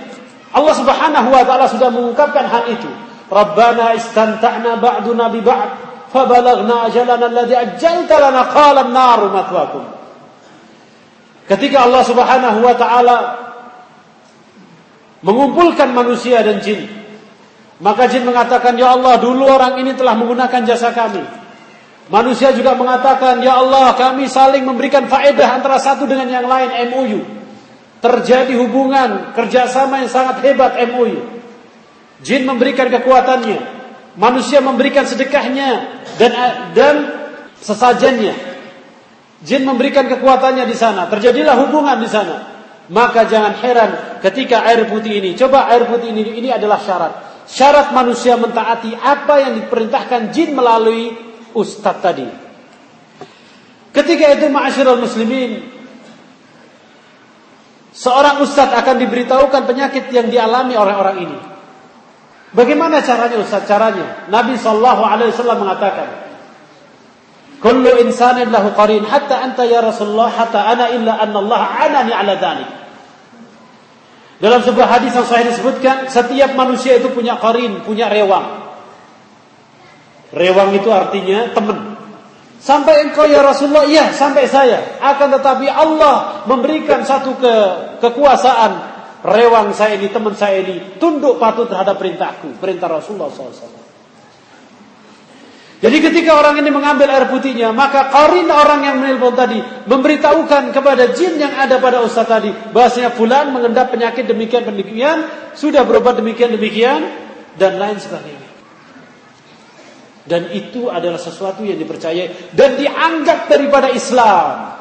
[0.55, 2.89] Allah Subhanahu wa taala sudah mengungkapkan hal itu.
[3.29, 9.84] Rabbana istanta'na ba'duna bi ba'd فبلغنا أجلنا الذي أجلت لنا قال النار مثواكم
[11.50, 13.18] Ketika Allah Subhanahu wa taala
[15.26, 16.86] mengumpulkan manusia dan jin,
[17.82, 21.26] maka jin mengatakan, "Ya Allah, dulu orang ini telah menggunakan jasa kami."
[22.14, 27.22] Manusia juga mengatakan, "Ya Allah, kami saling memberikan faedah antara satu dengan yang lain MOU."
[27.98, 31.18] Terjadi hubungan kerjasama yang sangat hebat MOU.
[32.22, 33.73] Jin memberikan kekuatannya,
[34.19, 36.33] manusia memberikan sedekahnya dan
[36.75, 36.95] dan
[37.59, 38.35] sesajennya.
[39.45, 42.37] Jin memberikan kekuatannya di sana, terjadilah hubungan di sana.
[42.89, 43.91] Maka jangan heran
[44.25, 47.13] ketika air putih ini, coba air putih ini ini adalah syarat.
[47.45, 51.13] Syarat manusia mentaati apa yang diperintahkan jin melalui
[51.53, 52.25] ustadz tadi.
[53.93, 55.61] Ketika itu ma'asyiral muslimin
[57.93, 61.39] seorang ustadz akan diberitahukan penyakit yang dialami oleh orang ini.
[62.55, 63.67] Bagaimana caranya ustadz?
[63.67, 66.09] Caranya Nabi sallallahu alaihi wasallam mengatakan,
[67.59, 72.35] "Kullu insanin lahu qarin hatta anta ya Rasulullah hatta ana illa anna Allah anani ala
[72.39, 72.71] dhalik."
[74.39, 78.67] Dalam sebuah hadis yang sahih disebutkan, setiap manusia itu punya qarin, punya rewang.
[80.35, 81.95] Rewang itu artinya teman.
[82.59, 84.99] Sampai engkau ya Rasulullah, iya sampai saya.
[84.99, 87.55] Akan tetapi Allah memberikan satu ke,
[88.01, 88.94] kekuasaan.
[89.25, 92.61] Rewang saya ini, teman saya ini, tunduk patuh terhadap perintahku.
[92.61, 93.81] Perintah Rasulullah SAW.
[95.81, 101.13] Jadi ketika orang ini mengambil air putihnya, maka karin orang yang menelpon tadi memberitahukan kepada
[101.13, 106.57] jin yang ada pada ustaz tadi, bahasanya fulan mengendap penyakit demikian demikian, sudah berobat demikian
[106.57, 107.05] demikian
[107.61, 108.49] dan lain sebagainya.
[110.25, 114.73] Dan itu adalah sesuatu yang dipercayai dan dianggap daripada Islam.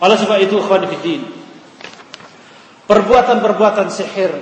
[0.00, 1.39] Oleh sebab itu, fillah,
[2.90, 4.34] perbuatan-perbuatan sihir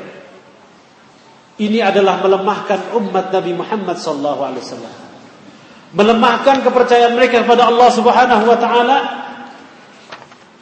[1.60, 4.94] ini adalah melemahkan umat Nabi Muhammad wasallam.
[5.92, 8.98] Melemahkan kepercayaan mereka kepada Allah Subhanahu wa taala.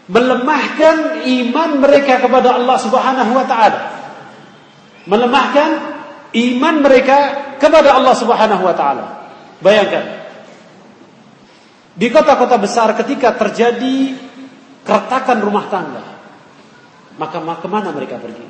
[0.06, 3.80] Melemahkan iman mereka kepada Allah Subhanahu wa taala.
[5.04, 5.70] Melemahkan
[6.32, 7.18] iman mereka
[7.60, 9.06] kepada Allah Subhanahu wa taala.
[9.60, 10.04] Bayangkan.
[11.92, 14.16] Di kota-kota besar ketika terjadi
[14.84, 16.15] keretakan rumah tangga,
[17.16, 18.44] maka ke mana mereka pergi?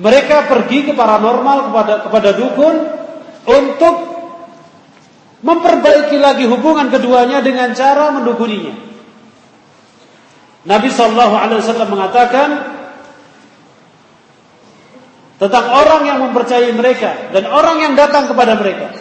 [0.00, 2.76] Mereka pergi ke paranormal kepada kepada dukun
[3.46, 3.96] untuk
[5.40, 8.76] memperbaiki lagi hubungan keduanya dengan cara mendukuninya.
[10.60, 12.48] Nabi Shallallahu Alaihi Wasallam mengatakan
[15.40, 18.92] tentang orang yang mempercayai mereka dan orang yang datang kepada mereka.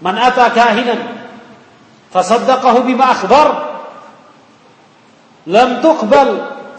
[0.00, 1.00] Man ata kahinan
[2.08, 3.48] fasaddaqahu bima akhbar
[5.44, 6.28] lam tuqbal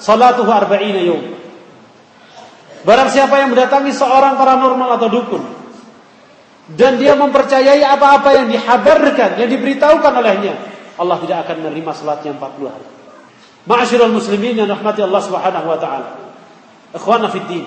[0.01, 1.40] salatuhu arba'ina yawm.
[2.81, 5.43] Barang siapa yang mendatangi seorang paranormal atau dukun
[6.71, 10.55] dan dia mempercayai apa-apa yang dihabarkan, yang diberitahukan olehnya,
[10.95, 12.87] Allah tidak akan menerima salatnya 40 hari.
[13.67, 16.09] Ma'asyiral muslimin yang rahmati Allah Subhanahu wa taala.
[16.95, 17.65] Ikhwana fid din.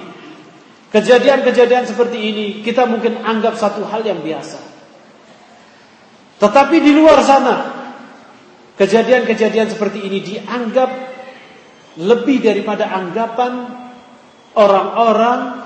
[0.90, 4.58] Kejadian-kejadian seperti ini kita mungkin anggap satu hal yang biasa.
[6.38, 7.56] Tetapi di luar sana
[8.78, 10.90] kejadian-kejadian seperti ini dianggap
[11.98, 13.83] lebih daripada anggapan
[14.54, 15.64] orang-orang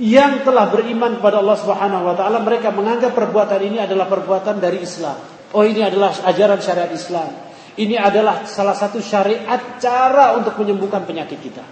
[0.00, 4.80] yang telah beriman kepada Allah Subhanahu wa taala mereka menganggap perbuatan ini adalah perbuatan dari
[4.80, 5.16] Islam.
[5.52, 7.50] Oh ini adalah ajaran syariat Islam.
[7.76, 11.64] Ini adalah salah satu syariat cara untuk menyembuhkan penyakit kita.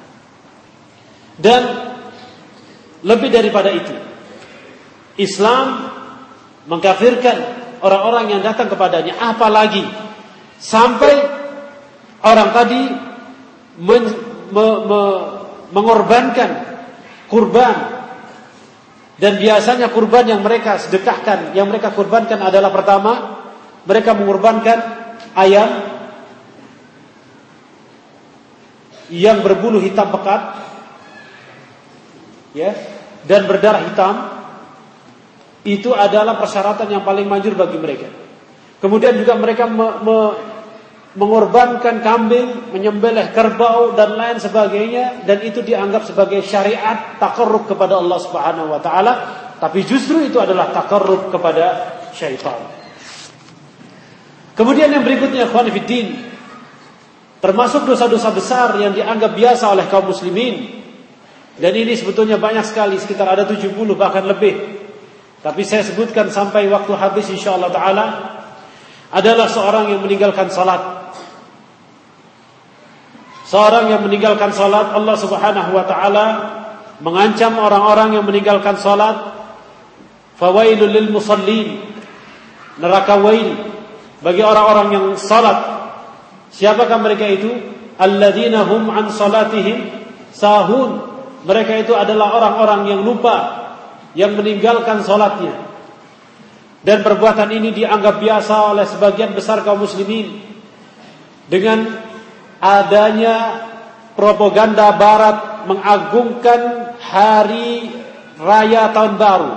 [1.38, 1.62] Dan
[3.06, 3.94] lebih daripada itu,
[5.18, 5.94] Islam
[6.66, 7.36] mengkafirkan
[7.82, 9.14] orang-orang yang datang kepadanya.
[9.22, 9.86] Apalagi
[10.58, 11.14] sampai
[12.26, 12.82] orang tadi
[13.78, 14.04] men,
[14.50, 15.00] me, me,
[15.72, 16.50] mengorbankan
[17.28, 17.98] kurban
[19.18, 23.12] dan biasanya kurban yang mereka sedekahkan, yang mereka kurbankan adalah pertama
[23.82, 24.78] mereka mengorbankan
[25.34, 25.70] ayam
[29.08, 30.62] yang berbulu hitam pekat
[32.52, 32.76] ya
[33.24, 34.14] dan berdarah hitam
[35.66, 38.08] itu adalah persyaratan yang paling manjur bagi mereka.
[38.78, 40.16] Kemudian juga mereka me, me,
[41.16, 48.18] mengorbankan kambing, menyembelih kerbau dan lain sebagainya dan itu dianggap sebagai syariat takarrub kepada Allah
[48.20, 49.12] Subhanahu wa taala,
[49.56, 52.60] tapi justru itu adalah takarrub kepada syaitan.
[54.52, 55.70] Kemudian yang berikutnya ikhwan
[57.38, 60.78] termasuk dosa-dosa besar yang dianggap biasa oleh kaum muslimin
[61.58, 64.78] dan ini sebetulnya banyak sekali, sekitar ada 70 bahkan lebih.
[65.42, 68.06] Tapi saya sebutkan sampai waktu habis insyaallah taala
[69.10, 70.97] adalah seorang yang meninggalkan salat.
[73.48, 76.26] Seorang yang meninggalkan salat Allah Subhanahu wa taala
[77.00, 79.40] mengancam orang-orang yang meninggalkan salat.
[80.36, 81.80] Fawailul lil musallin.
[82.78, 83.56] Neraka wail
[84.20, 85.58] bagi orang-orang yang salat.
[86.52, 87.48] Siapakah mereka itu?
[87.96, 89.96] Alladzina hum an salatihim
[90.30, 91.08] sahun.
[91.48, 93.64] Mereka itu adalah orang-orang yang lupa
[94.12, 95.68] yang meninggalkan sholatnya
[96.82, 100.46] dan perbuatan ini dianggap biasa oleh sebagian besar kaum muslimin.
[101.48, 102.07] Dengan
[102.58, 103.66] adanya
[104.18, 107.94] propaganda barat mengagungkan hari
[108.38, 109.52] raya tahun baru.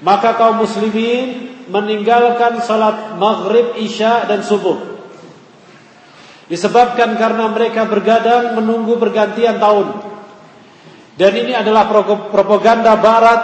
[0.00, 4.76] Maka kaum muslimin meninggalkan salat maghrib, isya dan subuh.
[6.46, 10.14] Disebabkan karena mereka bergadang menunggu pergantian tahun.
[11.16, 11.88] Dan ini adalah
[12.28, 13.40] propaganda barat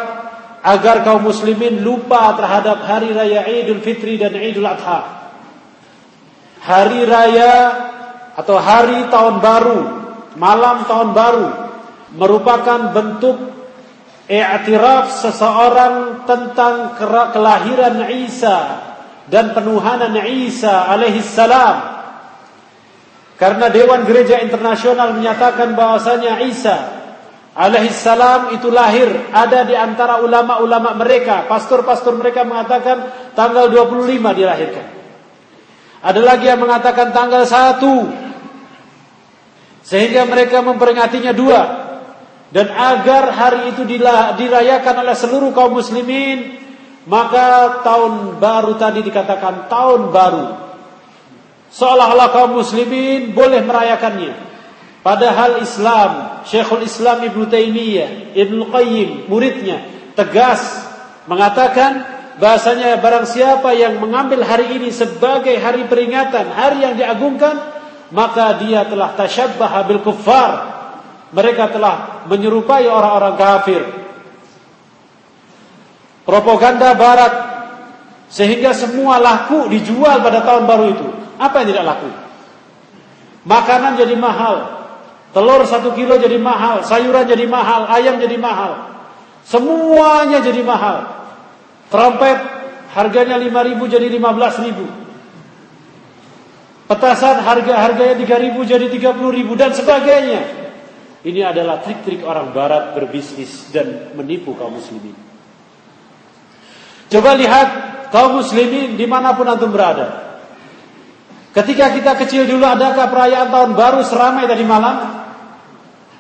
[0.63, 5.25] agar kaum muslimin lupa terhadap hari raya Idul Fitri dan Idul Adha.
[6.63, 7.53] hari raya
[8.33, 9.81] atau hari tahun baru,
[10.41, 11.49] malam tahun baru
[12.17, 13.37] merupakan bentuk
[14.29, 16.97] i'tiraf seseorang tentang
[17.33, 18.59] kelahiran Isa
[19.29, 21.93] dan penuhanan Isa alaihi salam.
[23.37, 26.77] Karena Dewan Gereja Internasional menyatakan bahwasanya Isa
[27.53, 35.02] alaihi salam itu lahir ada di antara ulama-ulama mereka, pastor-pastor mereka mengatakan tanggal 25 dilahirkan.
[36.03, 37.79] Ada lagi yang mengatakan tanggal 1
[39.87, 41.63] sehingga mereka memperingatinya dua.
[42.53, 46.61] Dan agar hari itu dirayakan oleh seluruh kaum muslimin
[47.09, 50.47] maka tahun baru tadi dikatakan tahun baru.
[51.73, 54.53] Seolah-olah kaum muslimin boleh merayakannya.
[55.03, 59.83] Padahal Islam Syekhul Islam Ibnu Taimiyah Ibnu Qayyim muridnya
[60.15, 60.63] tegas
[61.27, 62.07] mengatakan
[62.41, 67.73] bahasanya barang siapa yang mengambil hari ini sebagai hari peringatan hari yang diagungkan
[68.13, 70.53] maka dia telah tasyabbaha bil kuffar.
[71.33, 73.83] Mereka telah menyerupai orang-orang kafir.
[76.29, 77.35] Propaganda barat.
[78.29, 81.09] Sehingga semua laku dijual pada tahun baru itu.
[81.41, 82.09] Apa yang tidak laku?
[83.49, 84.85] Makanan jadi mahal.
[85.33, 86.85] Telur satu kilo jadi mahal.
[86.85, 87.89] Sayuran jadi mahal.
[87.89, 88.93] Ayam jadi mahal.
[89.49, 91.22] Semuanya jadi mahal
[91.93, 92.39] trompet
[92.97, 95.03] harganya 5 ribu jadi 15 ribu
[96.93, 100.43] Petasan harga-harganya 3000 jadi 30000 dan sebagainya.
[101.25, 105.17] Ini adalah trik-trik orang barat berbisnis dan menipu kaum muslimin.
[107.09, 107.69] Coba lihat
[108.13, 110.37] kaum muslimin di mana pun antum berada.
[111.57, 114.97] Ketika kita kecil dulu adakah perayaan tahun baru seramai tadi malam?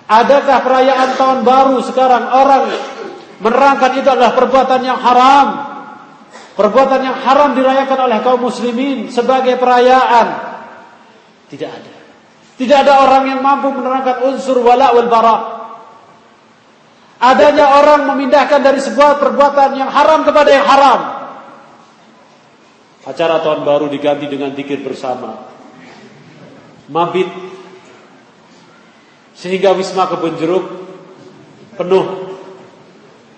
[0.09, 2.62] Adakah perayaan tahun baru sekarang orang
[3.45, 5.62] menerangkan itu adalah perbuatan yang haram?
[6.53, 10.53] Perbuatan yang haram dirayakan oleh kaum muslimin sebagai perayaan
[11.53, 11.94] tidak ada.
[12.57, 15.36] Tidak ada orang yang mampu menerangkan unsur wala wal bara.
[17.20, 21.00] Adanya orang memindahkan dari sebuah perbuatan yang haram kepada yang haram.
[23.05, 25.44] Acara tahun baru diganti dengan zikir bersama.
[26.88, 27.28] Mabit
[29.36, 30.64] sehingga Wisma Kebun Jeruk
[31.76, 32.07] penuh.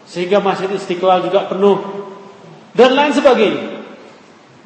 [0.07, 2.04] Sehingga Masjid Istiqlal juga penuh
[2.75, 3.65] dan lain sebagainya.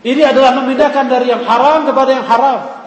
[0.02, 2.78] Ini adalah memindahkan dari yang haram kepada yang haram.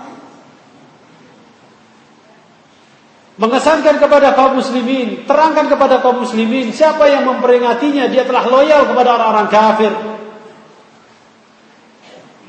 [3.42, 9.18] mengesankan kepada kaum muslimin, terangkan kepada kaum muslimin siapa yang memperingatinya dia telah loyal kepada
[9.18, 9.94] orang-orang kafir.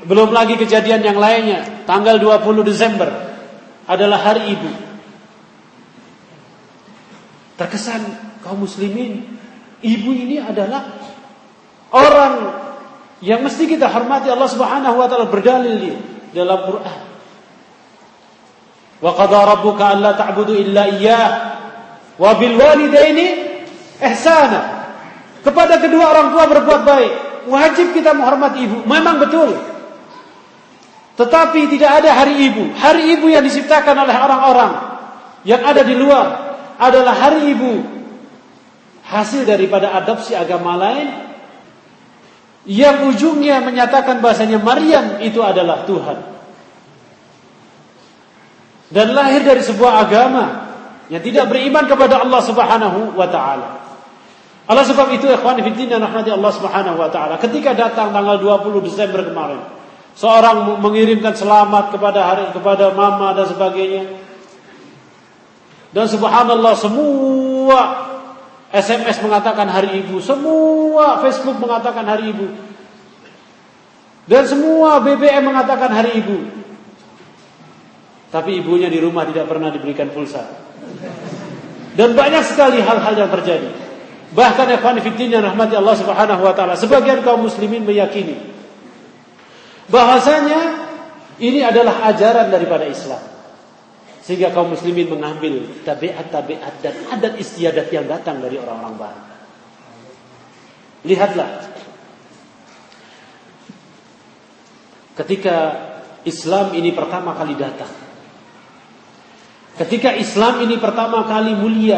[0.05, 3.09] Belum lagi kejadian yang lainnya, tanggal 20 Desember
[3.89, 4.69] adalah hari ibu.
[7.57, 8.01] Terkesan
[8.45, 9.33] kaum muslimin,
[9.81, 10.93] ibu ini adalah
[11.93, 12.33] orang
[13.23, 15.95] yang mesti kita hormati Allah Subhanahu wa taala berdalil
[16.35, 17.01] dalam Quran.
[18.99, 21.27] Wa qadha rabbuka alla ta'budu illa iyyah
[22.19, 23.27] wa bil walidaini
[24.01, 24.83] ihsana.
[25.43, 27.13] Kepada kedua orang tua berbuat baik.
[27.51, 28.87] Wajib kita menghormati ibu.
[28.87, 29.51] Memang betul.
[31.19, 32.71] Tetapi tidak ada hari ibu.
[32.73, 34.71] Hari ibu yang diciptakan oleh orang-orang
[35.43, 36.27] yang ada di luar
[36.79, 37.83] adalah hari ibu
[39.03, 41.32] hasil daripada adopsi agama lain
[42.63, 46.17] yang ujungnya menyatakan bahasanya Maryam itu adalah Tuhan
[48.93, 50.45] dan lahir dari sebuah agama
[51.11, 53.69] yang tidak beriman kepada Allah Subhanahu wa taala.
[54.63, 59.59] Allah sebab itu ikhwan rahmati Allah Subhanahu wa taala ketika datang tanggal 20 Desember kemarin
[60.15, 64.03] seorang mengirimkan selamat kepada hari kepada mama dan sebagainya.
[65.93, 68.02] Dan subhanallah semua
[68.73, 72.49] SMS mengatakan hari ibu, semua Facebook mengatakan hari ibu.
[74.25, 76.41] Dan semua BBM mengatakan hari ibu.
[78.33, 80.41] Tapi ibunya di rumah tidak pernah diberikan pulsa.
[81.93, 83.69] Dan banyak sekali hal-hal yang terjadi.
[84.33, 88.53] Bahkan ikhwan fillah rahmati Allah Subhanahu wa taala, sebagian kaum muslimin meyakini
[89.93, 90.89] bahwasanya
[91.37, 93.21] ini adalah ajaran daripada Islam.
[94.23, 99.25] Sehingga kaum muslimin mengambil tabiat-tabiat dan adat istiadat yang datang dari orang-orang barat.
[101.03, 101.51] Lihatlah.
[105.13, 105.55] Ketika
[106.23, 108.03] Islam ini pertama kali datang
[109.73, 111.97] Ketika Islam ini pertama kali mulia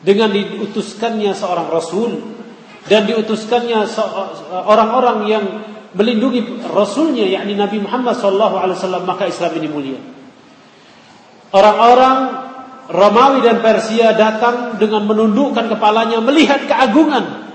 [0.00, 2.40] dengan diutuskannya seorang rasul
[2.88, 3.84] dan diutuskannya
[4.64, 5.44] orang-orang yang
[5.92, 10.00] melindungi rasulnya yakni Nabi Muhammad SAW maka Islam ini mulia.
[11.50, 12.16] Orang-orang
[12.90, 17.50] Romawi dan Persia datang dengan menundukkan kepalanya melihat keagungan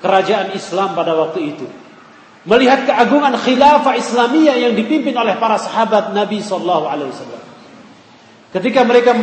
[0.00, 1.66] kerajaan Islam pada waktu itu.
[2.44, 7.42] melihat keagungan khilafah Islamiyah yang dipimpin oleh para sahabat Nabi sallallahu alaihi wasallam.
[8.52, 9.16] Ketika mereka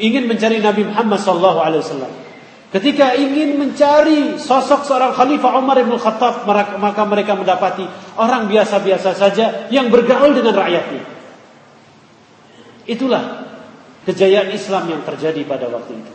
[0.00, 2.12] ingin mencari Nabi Muhammad sallallahu alaihi wasallam,
[2.72, 6.48] ketika ingin mencari sosok seorang khalifah Umar bin Khattab,
[6.80, 7.84] maka mereka mendapati
[8.16, 11.04] orang biasa-biasa saja yang bergaul dengan rakyatnya.
[12.88, 13.41] Itulah
[14.08, 16.12] kejayaan Islam yang terjadi pada waktu itu.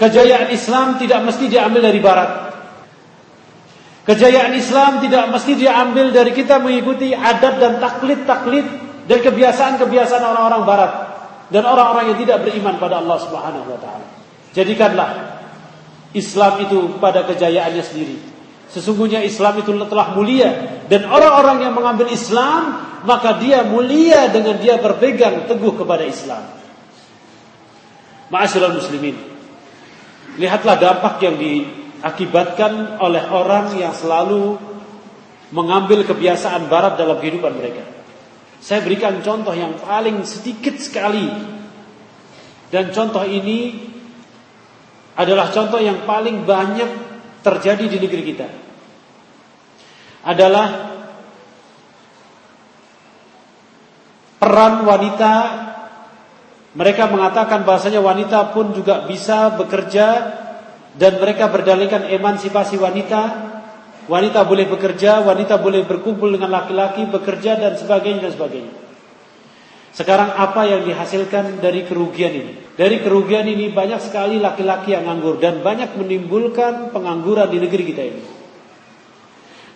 [0.00, 2.30] Kejayaan Islam tidak mesti diambil dari barat.
[4.08, 8.66] Kejayaan Islam tidak mesti diambil dari kita mengikuti adat dan taklid-taklid
[9.04, 10.92] dan kebiasaan-kebiasaan orang-orang barat
[11.52, 14.06] dan orang-orang yang tidak beriman pada Allah Subhanahu wa taala.
[14.56, 15.10] Jadikanlah
[16.16, 18.16] Islam itu pada kejayaannya sendiri.
[18.72, 24.80] Sesungguhnya Islam itu telah mulia dan orang-orang yang mengambil Islam maka dia mulia dengan dia
[24.80, 26.59] berpegang teguh kepada Islam.
[28.30, 29.18] Ma'asyiral muslimin.
[30.38, 34.54] Lihatlah dampak yang diakibatkan oleh orang yang selalu
[35.50, 37.82] mengambil kebiasaan barat dalam kehidupan mereka.
[38.62, 41.26] Saya berikan contoh yang paling sedikit sekali.
[42.70, 43.90] Dan contoh ini
[45.18, 46.90] adalah contoh yang paling banyak
[47.42, 48.48] terjadi di negeri kita.
[50.22, 50.66] Adalah
[54.38, 55.32] peran wanita
[56.70, 60.06] mereka mengatakan bahasanya wanita pun juga bisa bekerja
[60.94, 63.50] dan mereka berdalilkan emansipasi wanita.
[64.10, 68.74] Wanita boleh bekerja, wanita boleh berkumpul dengan laki-laki, bekerja dan sebagainya dan sebagainya.
[69.90, 72.52] Sekarang apa yang dihasilkan dari kerugian ini?
[72.74, 78.02] Dari kerugian ini banyak sekali laki-laki yang nganggur dan banyak menimbulkan pengangguran di negeri kita
[78.02, 78.22] ini.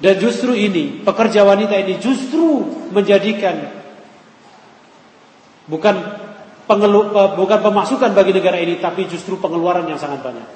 [0.03, 3.71] Dan justru ini, pekerja wanita ini justru menjadikan
[5.71, 5.95] bukan
[6.65, 10.49] pengelu, bukan pemasukan bagi negara ini tapi justru pengeluaran yang sangat banyak.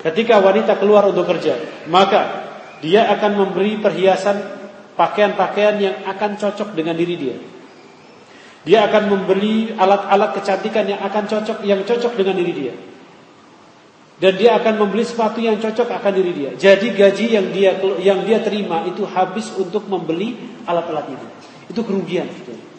[0.00, 1.60] Ketika wanita keluar untuk kerja,
[1.92, 2.48] maka
[2.80, 4.40] dia akan memberi perhiasan
[4.96, 7.36] pakaian-pakaian yang akan cocok dengan diri dia.
[8.60, 12.74] Dia akan membeli alat-alat kecantikan yang akan cocok yang cocok dengan diri dia.
[14.20, 16.50] Dan dia akan membeli sepatu yang cocok akan diri dia.
[16.52, 20.36] Jadi gaji yang dia yang dia terima itu habis untuk membeli
[20.68, 21.26] alat-alat itu.
[21.72, 22.28] Itu kerugian.
[22.28, 22.69] Gitu.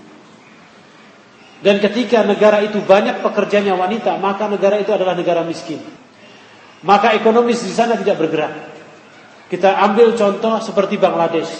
[1.62, 5.78] Dan ketika negara itu banyak pekerjanya wanita, maka negara itu adalah negara miskin.
[6.82, 8.54] Maka ekonomis di sana tidak bergerak.
[9.46, 11.52] Kita ambil contoh seperti Bangladesh,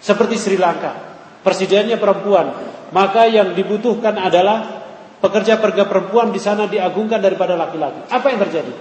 [0.00, 0.96] seperti Sri Lanka,
[1.44, 2.56] presidennya perempuan,
[2.94, 4.80] maka yang dibutuhkan adalah
[5.20, 8.08] pekerja-pekerja perempuan di sana diagungkan daripada laki-laki.
[8.08, 8.72] Apa yang terjadi?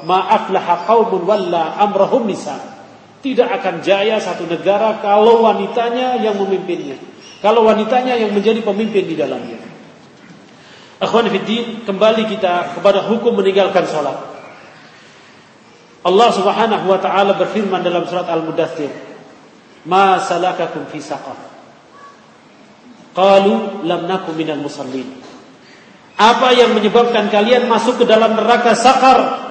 [0.00, 2.56] Maaflah qaumun walla amrahum nisa.
[3.20, 6.96] Tidak akan jaya satu negara kalau wanitanya yang memimpinnya.
[7.40, 9.56] Kalau wanitanya yang menjadi pemimpin di dalamnya.
[11.00, 14.20] Akhwan fiddin, kembali kita kepada hukum meninggalkan salat.
[16.04, 18.92] Allah Subhanahu wa taala berfirman dalam surat Al-Mudaththir,
[19.88, 21.36] "Ma salakakum fi saqar?"
[23.16, 25.08] Qalu lam nakum minal musallin.
[26.20, 29.48] Apa yang menyebabkan kalian masuk ke dalam neraka sakar?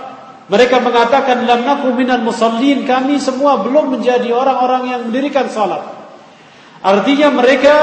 [0.50, 5.99] Mereka mengatakan lam nakum minal musallin, kami semua belum menjadi orang-orang yang mendirikan salat.
[6.80, 7.76] Artinya mereka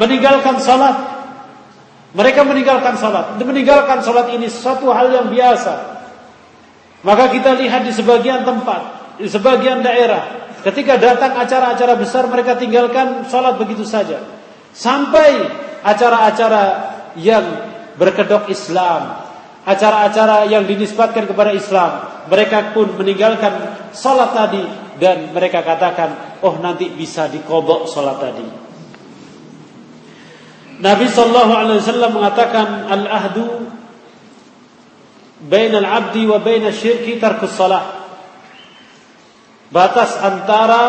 [0.00, 0.96] meninggalkan salat.
[2.16, 3.36] Mereka meninggalkan salat.
[3.36, 5.98] Meninggalkan salat ini suatu hal yang biasa.
[7.04, 13.28] Maka kita lihat di sebagian tempat, di sebagian daerah, ketika datang acara-acara besar mereka tinggalkan
[13.30, 14.18] salat begitu saja.
[14.74, 15.46] Sampai
[15.84, 16.64] acara-acara
[17.14, 17.44] yang
[17.94, 19.14] berkedok Islam,
[19.62, 21.90] acara-acara yang dinisbatkan kepada Islam,
[22.26, 23.52] mereka pun meninggalkan
[23.94, 24.64] salat tadi
[24.98, 28.46] dan mereka katakan, oh nanti bisa dikobok sholat tadi.
[30.78, 33.66] Nabi Shallallahu Alaihi Wasallam mengatakan al ahdu
[35.42, 37.98] bain al abdi wa bain syirki tarkus salat.
[39.68, 40.82] Batas antara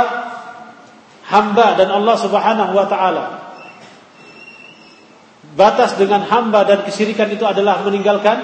[1.25, 3.25] hamba dan Allah Subhanahu wa taala.
[5.57, 8.39] Batas dengan hamba dan kesyirikan itu adalah meninggalkan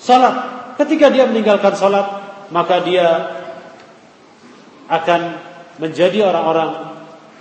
[0.00, 0.56] salat.
[0.80, 2.06] Ketika dia meninggalkan salat,
[2.48, 3.06] maka dia
[4.88, 5.20] akan
[5.76, 6.96] menjadi orang-orang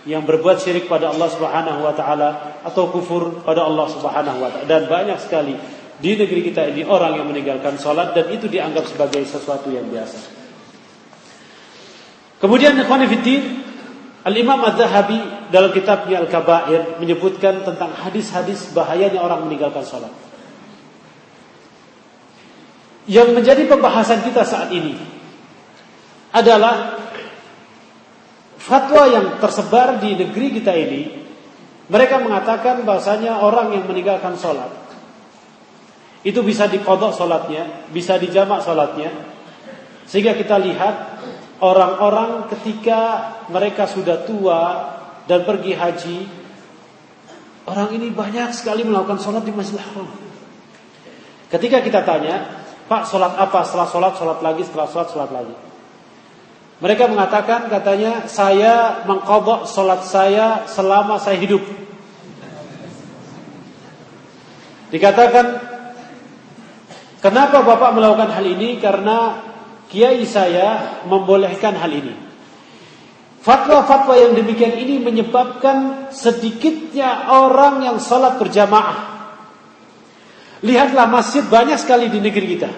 [0.06, 2.30] yang berbuat syirik pada Allah Subhanahu wa taala
[2.62, 5.58] atau kufur pada Allah Subhanahu wa taala dan banyak sekali
[5.98, 10.20] di negeri kita ini orang yang meninggalkan salat dan itu dianggap sebagai sesuatu yang biasa.
[12.38, 13.08] Kemudian ikhwan
[14.26, 20.10] Al-Imam Az-Zahabi dalam kitabnya Al-Kaba'ir menyebutkan tentang hadis-hadis bahayanya orang meninggalkan salat.
[23.06, 24.98] Yang menjadi pembahasan kita saat ini
[26.34, 26.95] adalah
[28.66, 31.02] fatwa yang tersebar di negeri kita ini,
[31.86, 34.74] mereka mengatakan bahasanya orang yang meninggalkan sholat
[36.26, 39.14] itu bisa dikodok sholatnya, bisa dijamak sholatnya,
[40.10, 40.96] sehingga kita lihat
[41.62, 44.62] orang-orang ketika mereka sudah tua
[45.30, 46.18] dan pergi haji,
[47.70, 50.10] orang ini banyak sekali melakukan sholat di Masjidil Haram.
[51.54, 53.62] Ketika kita tanya, Pak sholat apa?
[53.62, 55.65] Setelah sholat, sholat lagi, setelah sholat, sholat lagi.
[56.76, 61.64] Mereka mengatakan katanya saya mengkodok sholat saya selama saya hidup.
[64.92, 65.46] Dikatakan
[67.24, 68.76] kenapa bapak melakukan hal ini?
[68.84, 69.40] Karena
[69.88, 72.14] kiai saya membolehkan hal ini.
[73.40, 79.16] Fatwa-fatwa yang demikian ini menyebabkan sedikitnya orang yang sholat berjamaah.
[80.66, 82.72] Lihatlah masjid banyak sekali di negeri kita.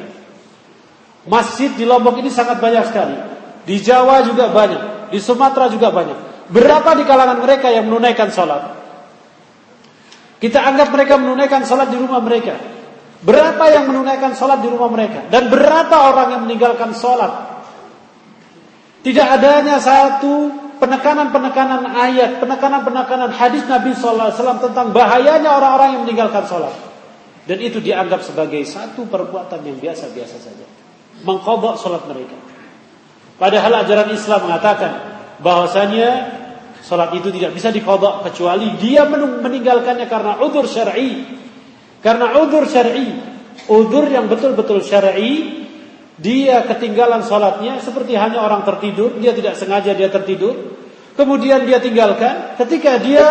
[1.26, 3.37] Masjid di Lombok ini sangat banyak sekali.
[3.68, 5.12] Di Jawa juga banyak.
[5.12, 6.48] Di Sumatera juga banyak.
[6.48, 8.80] Berapa di kalangan mereka yang menunaikan sholat?
[10.40, 12.56] Kita anggap mereka menunaikan sholat di rumah mereka.
[13.20, 15.28] Berapa yang menunaikan sholat di rumah mereka?
[15.28, 17.60] Dan berapa orang yang meninggalkan sholat?
[19.04, 20.48] Tidak adanya satu
[20.80, 24.32] penekanan-penekanan ayat, penekanan-penekanan hadis Nabi SAW
[24.64, 26.72] tentang bahayanya orang-orang yang meninggalkan sholat.
[27.44, 30.68] Dan itu dianggap sebagai satu perbuatan yang biasa-biasa saja.
[31.26, 32.47] Mengkobok sholat mereka.
[33.38, 34.92] Padahal ajaran Islam mengatakan
[35.38, 36.10] bahwasanya
[36.82, 41.38] sholat itu tidak bisa dikodok kecuali dia meninggalkannya karena udur syar'i.
[42.02, 43.10] Karena udur syar'i,
[43.70, 45.66] udur yang betul-betul syar'i,
[46.18, 50.78] dia ketinggalan sholatnya seperti hanya orang tertidur, dia tidak sengaja dia tertidur,
[51.14, 52.58] kemudian dia tinggalkan.
[52.58, 53.26] Ketika dia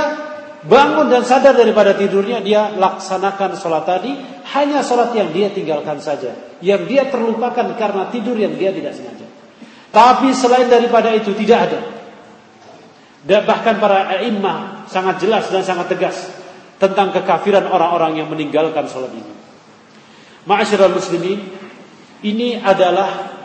[0.63, 4.13] bangun dan sadar daripada tidurnya, dia laksanakan sholat tadi,
[4.55, 6.59] hanya sholat yang dia tinggalkan saja.
[6.63, 9.26] Yang dia terlupakan karena tidur yang dia tidak sengaja.
[9.97, 11.81] Tapi selain daripada itu tidak ada.
[13.25, 16.37] Dan bahkan para imam sangat jelas dan sangat tegas
[16.77, 19.33] tentang kekafiran orang-orang yang meninggalkan sholat ini.
[20.45, 21.41] Ma'asyiral muslimin,
[22.29, 23.41] ini adalah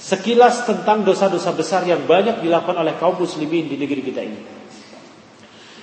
[0.00, 4.40] sekilas tentang dosa-dosa besar yang banyak dilakukan oleh kaum muslimin di negeri kita ini.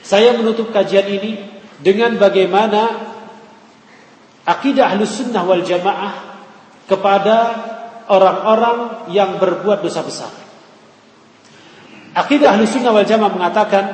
[0.01, 1.37] Saya menutup kajian ini
[1.77, 2.81] dengan bagaimana
[4.41, 6.41] akidah ahlus sunnah wal jamaah
[6.89, 7.37] kepada
[8.09, 10.33] orang-orang yang berbuat dosa besar.
[12.17, 13.85] Akidah ahlus sunnah wal jamaah mengatakan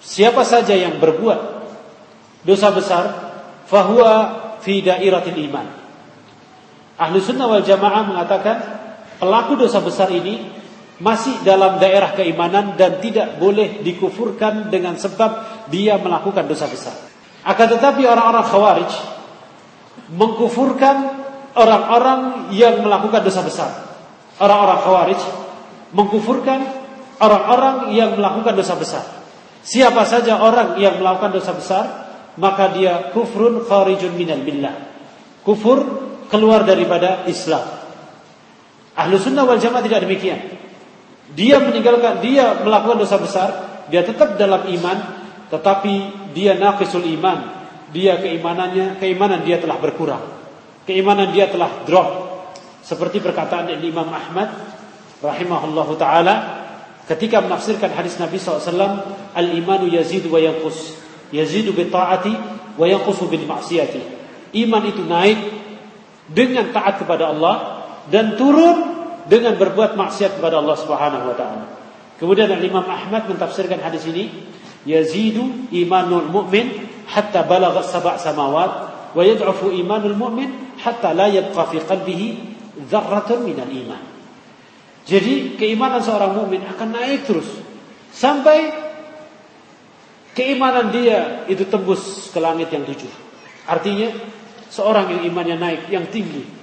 [0.00, 1.40] siapa saja yang berbuat
[2.42, 3.04] dosa besar
[3.68, 4.12] fahuwa
[4.64, 5.66] fi dairatil iman.
[6.96, 8.56] Ahlus sunnah wal jamaah mengatakan
[9.20, 10.48] pelaku dosa besar ini
[10.96, 16.96] masih dalam daerah keimanan dan tidak boleh dikufurkan dengan sebab dia melakukan dosa besar.
[17.44, 18.92] Akan tetapi orang-orang khawarij
[20.16, 21.25] mengkufurkan
[21.56, 23.70] orang-orang yang melakukan dosa besar.
[24.36, 25.20] Orang-orang khawarij
[25.96, 26.60] mengkufurkan
[27.18, 29.04] orang-orang yang melakukan dosa besar.
[29.64, 31.84] Siapa saja orang yang melakukan dosa besar,
[32.38, 34.76] maka dia kufrun kharijun minal billah.
[35.42, 35.82] Kufur
[36.28, 37.64] keluar daripada Islam.
[38.94, 40.38] Ahlu sunnah wal jamaah tidak demikian.
[41.34, 43.48] Dia meninggalkan, dia melakukan dosa besar,
[43.90, 44.98] dia tetap dalam iman,
[45.50, 45.94] tetapi
[46.36, 47.66] dia naqisul iman.
[47.90, 50.35] Dia keimanannya, keimanan dia telah berkurang.
[50.86, 52.08] Keimanan dia telah drop.
[52.86, 54.54] Seperti perkataan Imam Ahmad
[55.18, 56.62] rahimahullahu taala
[57.10, 59.02] ketika menafsirkan hadis Nabi SAW,
[59.34, 60.94] al-imanu yazidu wa yanqus.
[61.34, 62.32] Yazidu bi ta'ati
[62.78, 63.98] wa yanqusu bil ma'siyati.
[64.54, 65.40] Iman itu naik
[66.30, 68.94] dengan taat kepada Allah dan turun
[69.26, 71.64] dengan berbuat maksiat kepada Allah Subhanahu wa taala.
[72.22, 74.30] Kemudian Imam Ahmad mentafsirkan hadis ini,
[74.86, 78.70] yazidu imanul mu'min hatta balagha sab'a samawat
[79.12, 82.28] wa yad'ufu imanul mu'min hatta la yabqa fi qalbihi
[82.86, 84.02] dzarratun iman.
[85.06, 87.46] Jadi keimanan seorang mukmin akan naik terus
[88.14, 88.70] sampai
[90.34, 93.10] keimanan dia itu tembus ke langit yang tujuh.
[93.66, 94.14] Artinya
[94.70, 96.55] seorang yang imannya naik yang tinggi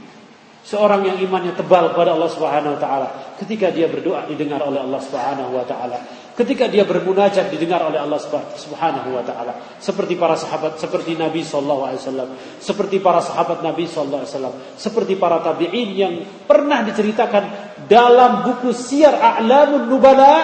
[0.63, 5.01] Seorang yang imannya tebal kepada Allah Subhanahu wa taala, ketika dia berdoa didengar oleh Allah
[5.03, 5.99] Subhanahu wa taala.
[6.33, 8.17] Ketika dia bermunajat didengar oleh Allah
[8.57, 9.53] Subhanahu wa taala.
[9.77, 14.55] Seperti para sahabat, seperti Nabi sallallahu alaihi wasallam, seperti para sahabat Nabi sallallahu alaihi wasallam,
[14.73, 16.13] seperti para tabi'in yang
[16.47, 17.43] pernah diceritakan
[17.85, 20.35] dalam buku Syiar A'lamun Nubala,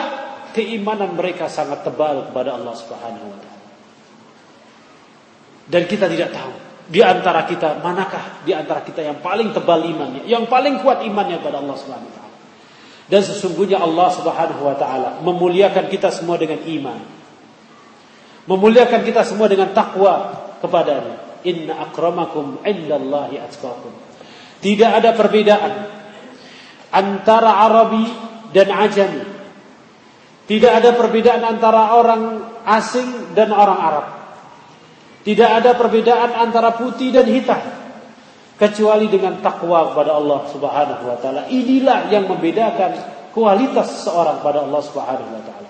[0.53, 3.59] keimanan mereka sangat tebal kepada Allah Subhanahu wa taala.
[5.69, 10.25] Dan kita tidak tahu di antara kita manakah di antara kita yang paling tebal imannya,
[10.25, 12.37] yang paling kuat imannya kepada Allah Subhanahu wa taala.
[13.09, 16.99] Dan sesungguhnya Allah Subhanahu wa taala memuliakan kita semua dengan iman.
[18.49, 21.45] Memuliakan kita semua dengan takwa kepadanya.
[21.45, 23.93] Inna akramakum indallahi atqakum.
[24.59, 25.73] Tidak ada perbedaan
[26.89, 28.09] antara Arabi
[28.49, 29.23] dan Ajami.
[30.49, 34.18] Tidak ada perbedaan antara orang asing dan orang Arab.
[35.29, 37.61] Tidak ada perbedaan antara putih dan hitam.
[38.59, 41.47] kecuali dengan takwa kepada Allah Subhanahu wa taala.
[41.47, 42.91] Inilah yang membedakan
[43.31, 45.69] kualitas seorang pada Allah Subhanahu wa taala.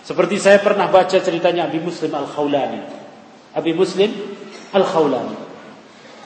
[0.00, 2.80] Seperti saya pernah baca ceritanya Abi Muslim Al-Khawlani.
[3.52, 4.08] Abi Muslim
[4.72, 5.36] Al-Khawlani.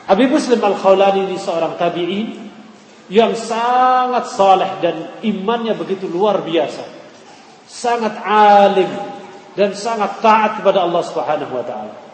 [0.06, 2.46] Abi Muslim Al-Khawlani ini seorang tabi'in
[3.10, 6.86] yang sangat saleh dan imannya begitu luar biasa.
[7.66, 8.88] Sangat alim
[9.58, 12.07] dan sangat taat kepada Allah Subhanahu wa taala.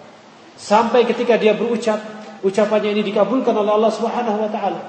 [0.55, 1.99] Sampai ketika dia berucap,
[2.47, 4.81] ucapannya ini dikabulkan oleh Allah Subhanahu wa taala.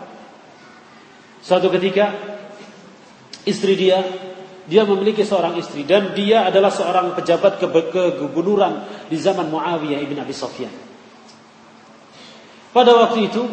[1.41, 2.13] Suatu ketika
[3.45, 4.01] istri dia
[4.66, 10.34] dia memiliki seorang istri dan dia adalah seorang pejabat kegubernuran di zaman Muawiyah ibn Abi
[10.34, 10.74] Sufyan.
[12.74, 13.45] Pada waktu itu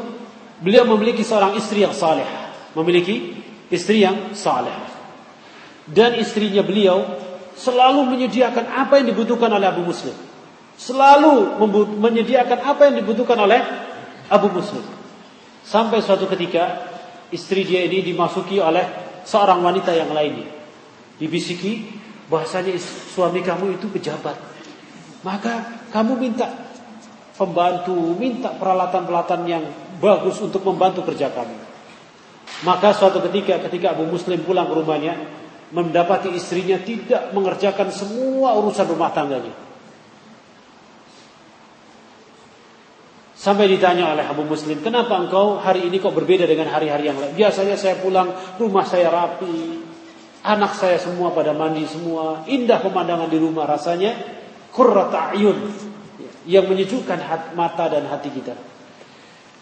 [0.65, 2.27] beliau memiliki seorang istri yang saleh,
[2.73, 3.37] memiliki
[3.69, 4.73] istri yang saleh.
[5.85, 7.05] Dan istrinya beliau
[7.53, 10.32] selalu menyediakan apa yang dibutuhkan oleh Abu Muslim.
[10.77, 11.63] Selalu
[12.01, 13.61] menyediakan apa yang dibutuhkan oleh
[14.33, 14.83] Abu Muslim.
[15.63, 16.91] Sampai suatu ketika
[17.31, 18.85] istri dia ini dimasuki oleh
[19.23, 20.51] seorang wanita yang lainnya.
[21.17, 21.87] Dibisiki
[22.27, 22.75] bahasanya
[23.15, 24.35] suami kamu itu pejabat.
[25.23, 26.51] Maka kamu minta
[27.39, 29.65] pembantu, minta peralatan-peralatan yang
[30.03, 31.55] bagus untuk membantu kerja kami.
[32.67, 35.15] Maka suatu ketika ketika Abu Muslim pulang ke rumahnya
[35.73, 39.55] mendapati istrinya tidak mengerjakan semua urusan rumah tangganya.
[43.43, 47.35] Sampai ditanya oleh Abu Muslim, kenapa engkau hari ini kok berbeda dengan hari-hari yang lain?
[47.35, 49.83] Biasanya saya pulang, rumah saya rapi,
[50.47, 54.15] anak saya semua pada mandi semua, indah pemandangan di rumah rasanya,
[54.71, 55.59] kurrat ayun,
[56.47, 57.19] yang menyejukkan
[57.59, 58.55] mata dan hati kita.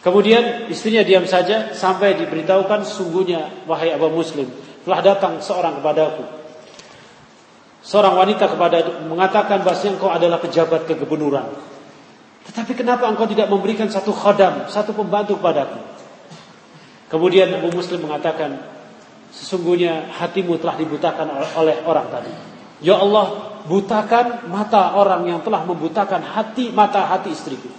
[0.05, 4.49] Kemudian istrinya diam saja sampai diberitahukan sungguhnya wahai Abu Muslim
[4.85, 6.25] telah datang seorang kepadaku.
[7.81, 11.49] Seorang wanita kepada mengatakan bahasanya engkau adalah pejabat kegubernuran.
[12.51, 15.79] Tetapi kenapa engkau tidak memberikan satu khodam, satu pembantu kepadaku?
[17.07, 18.59] Kemudian Abu Muslim mengatakan,
[19.31, 22.35] sesungguhnya hatimu telah dibutakan oleh orang tadi.
[22.83, 27.71] Ya Allah, butakan mata orang yang telah membutakan hati mata hati istriku.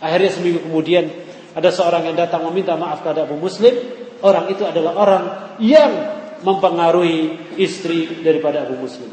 [0.00, 1.12] Akhirnya seminggu kemudian
[1.52, 3.76] ada seorang yang datang meminta maaf kepada Abu Muslim.
[4.24, 5.24] Orang itu adalah orang
[5.60, 5.92] yang
[6.40, 9.12] mempengaruhi istri daripada Abu Muslim.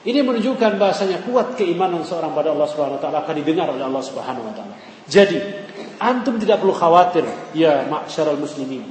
[0.00, 4.00] Ini menunjukkan bahasanya kuat keimanan seorang pada Allah Subhanahu wa taala akan didengar oleh Allah
[4.00, 4.74] Subhanahu wa taala.
[5.04, 5.36] Jadi,
[6.00, 8.88] antum tidak perlu khawatir ya masyarul muslimin.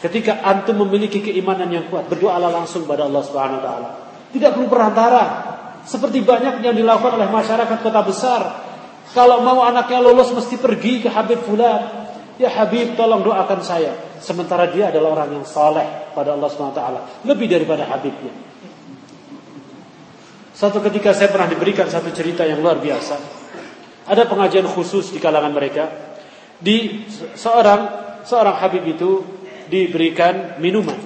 [0.00, 3.88] Ketika antum memiliki keimanan yang kuat, berdoalah langsung pada Allah Subhanahu wa taala.
[4.32, 5.24] Tidak perlu perantara.
[5.84, 8.42] Seperti banyak yang dilakukan oleh masyarakat kota besar.
[9.12, 12.08] Kalau mau anaknya lulus mesti pergi ke Habib Fulan.
[12.40, 13.92] Ya Habib tolong doakan saya.
[14.24, 18.45] Sementara dia adalah orang yang saleh pada Allah Subhanahu wa taala, lebih daripada Habibnya.
[20.56, 23.20] Satu ketika saya pernah diberikan satu cerita yang luar biasa.
[24.08, 26.16] Ada pengajian khusus di kalangan mereka.
[26.56, 27.04] Di
[27.36, 27.80] seorang
[28.24, 29.20] seorang Habib itu
[29.68, 30.96] diberikan minuman.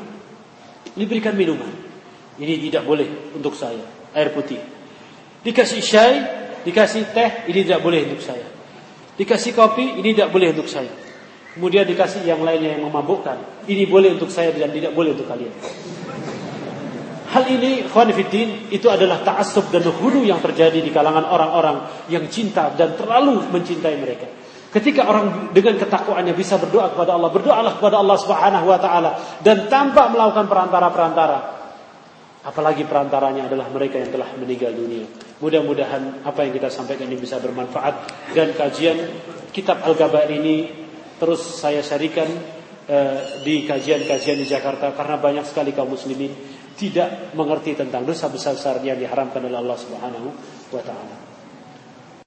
[0.94, 1.66] Diberikan minuman.
[2.38, 3.82] Ini tidak boleh untuk saya.
[4.14, 4.62] Air putih.
[5.42, 6.16] Dikasih syai,
[6.62, 8.46] dikasih teh, ini tidak boleh untuk saya.
[9.18, 10.94] Dikasih kopi, ini tidak boleh untuk saya.
[11.59, 13.66] Kemudian dikasih yang lainnya yang memabukkan.
[13.66, 15.51] Ini boleh untuk saya dan tidak boleh untuk kalian.
[17.31, 22.74] Hal ini khwanifidin itu adalah ta'assub dan hulu yang terjadi di kalangan orang-orang yang cinta
[22.74, 24.26] dan terlalu mencintai mereka.
[24.70, 29.11] Ketika orang dengan ketakwaannya bisa berdoa kepada Allah, berdoalah kepada Allah Subhanahu wa taala
[29.47, 31.39] dan tanpa melakukan perantara-perantara.
[32.51, 35.07] Apalagi perantaranya adalah mereka yang telah meninggal dunia.
[35.39, 37.95] Mudah-mudahan apa yang kita sampaikan ini bisa bermanfaat
[38.35, 38.99] dan kajian
[39.55, 40.66] kitab Al-Gabair ini
[41.20, 42.26] terus saya syarikan
[42.91, 46.49] eh, di kajian-kajian di Jakarta karena banyak sekali kaum muslimin
[46.81, 50.28] tidak mengerti tentang dosa besar-besar yang diharamkan oleh Allah Subhanahu
[50.72, 51.20] wa taala.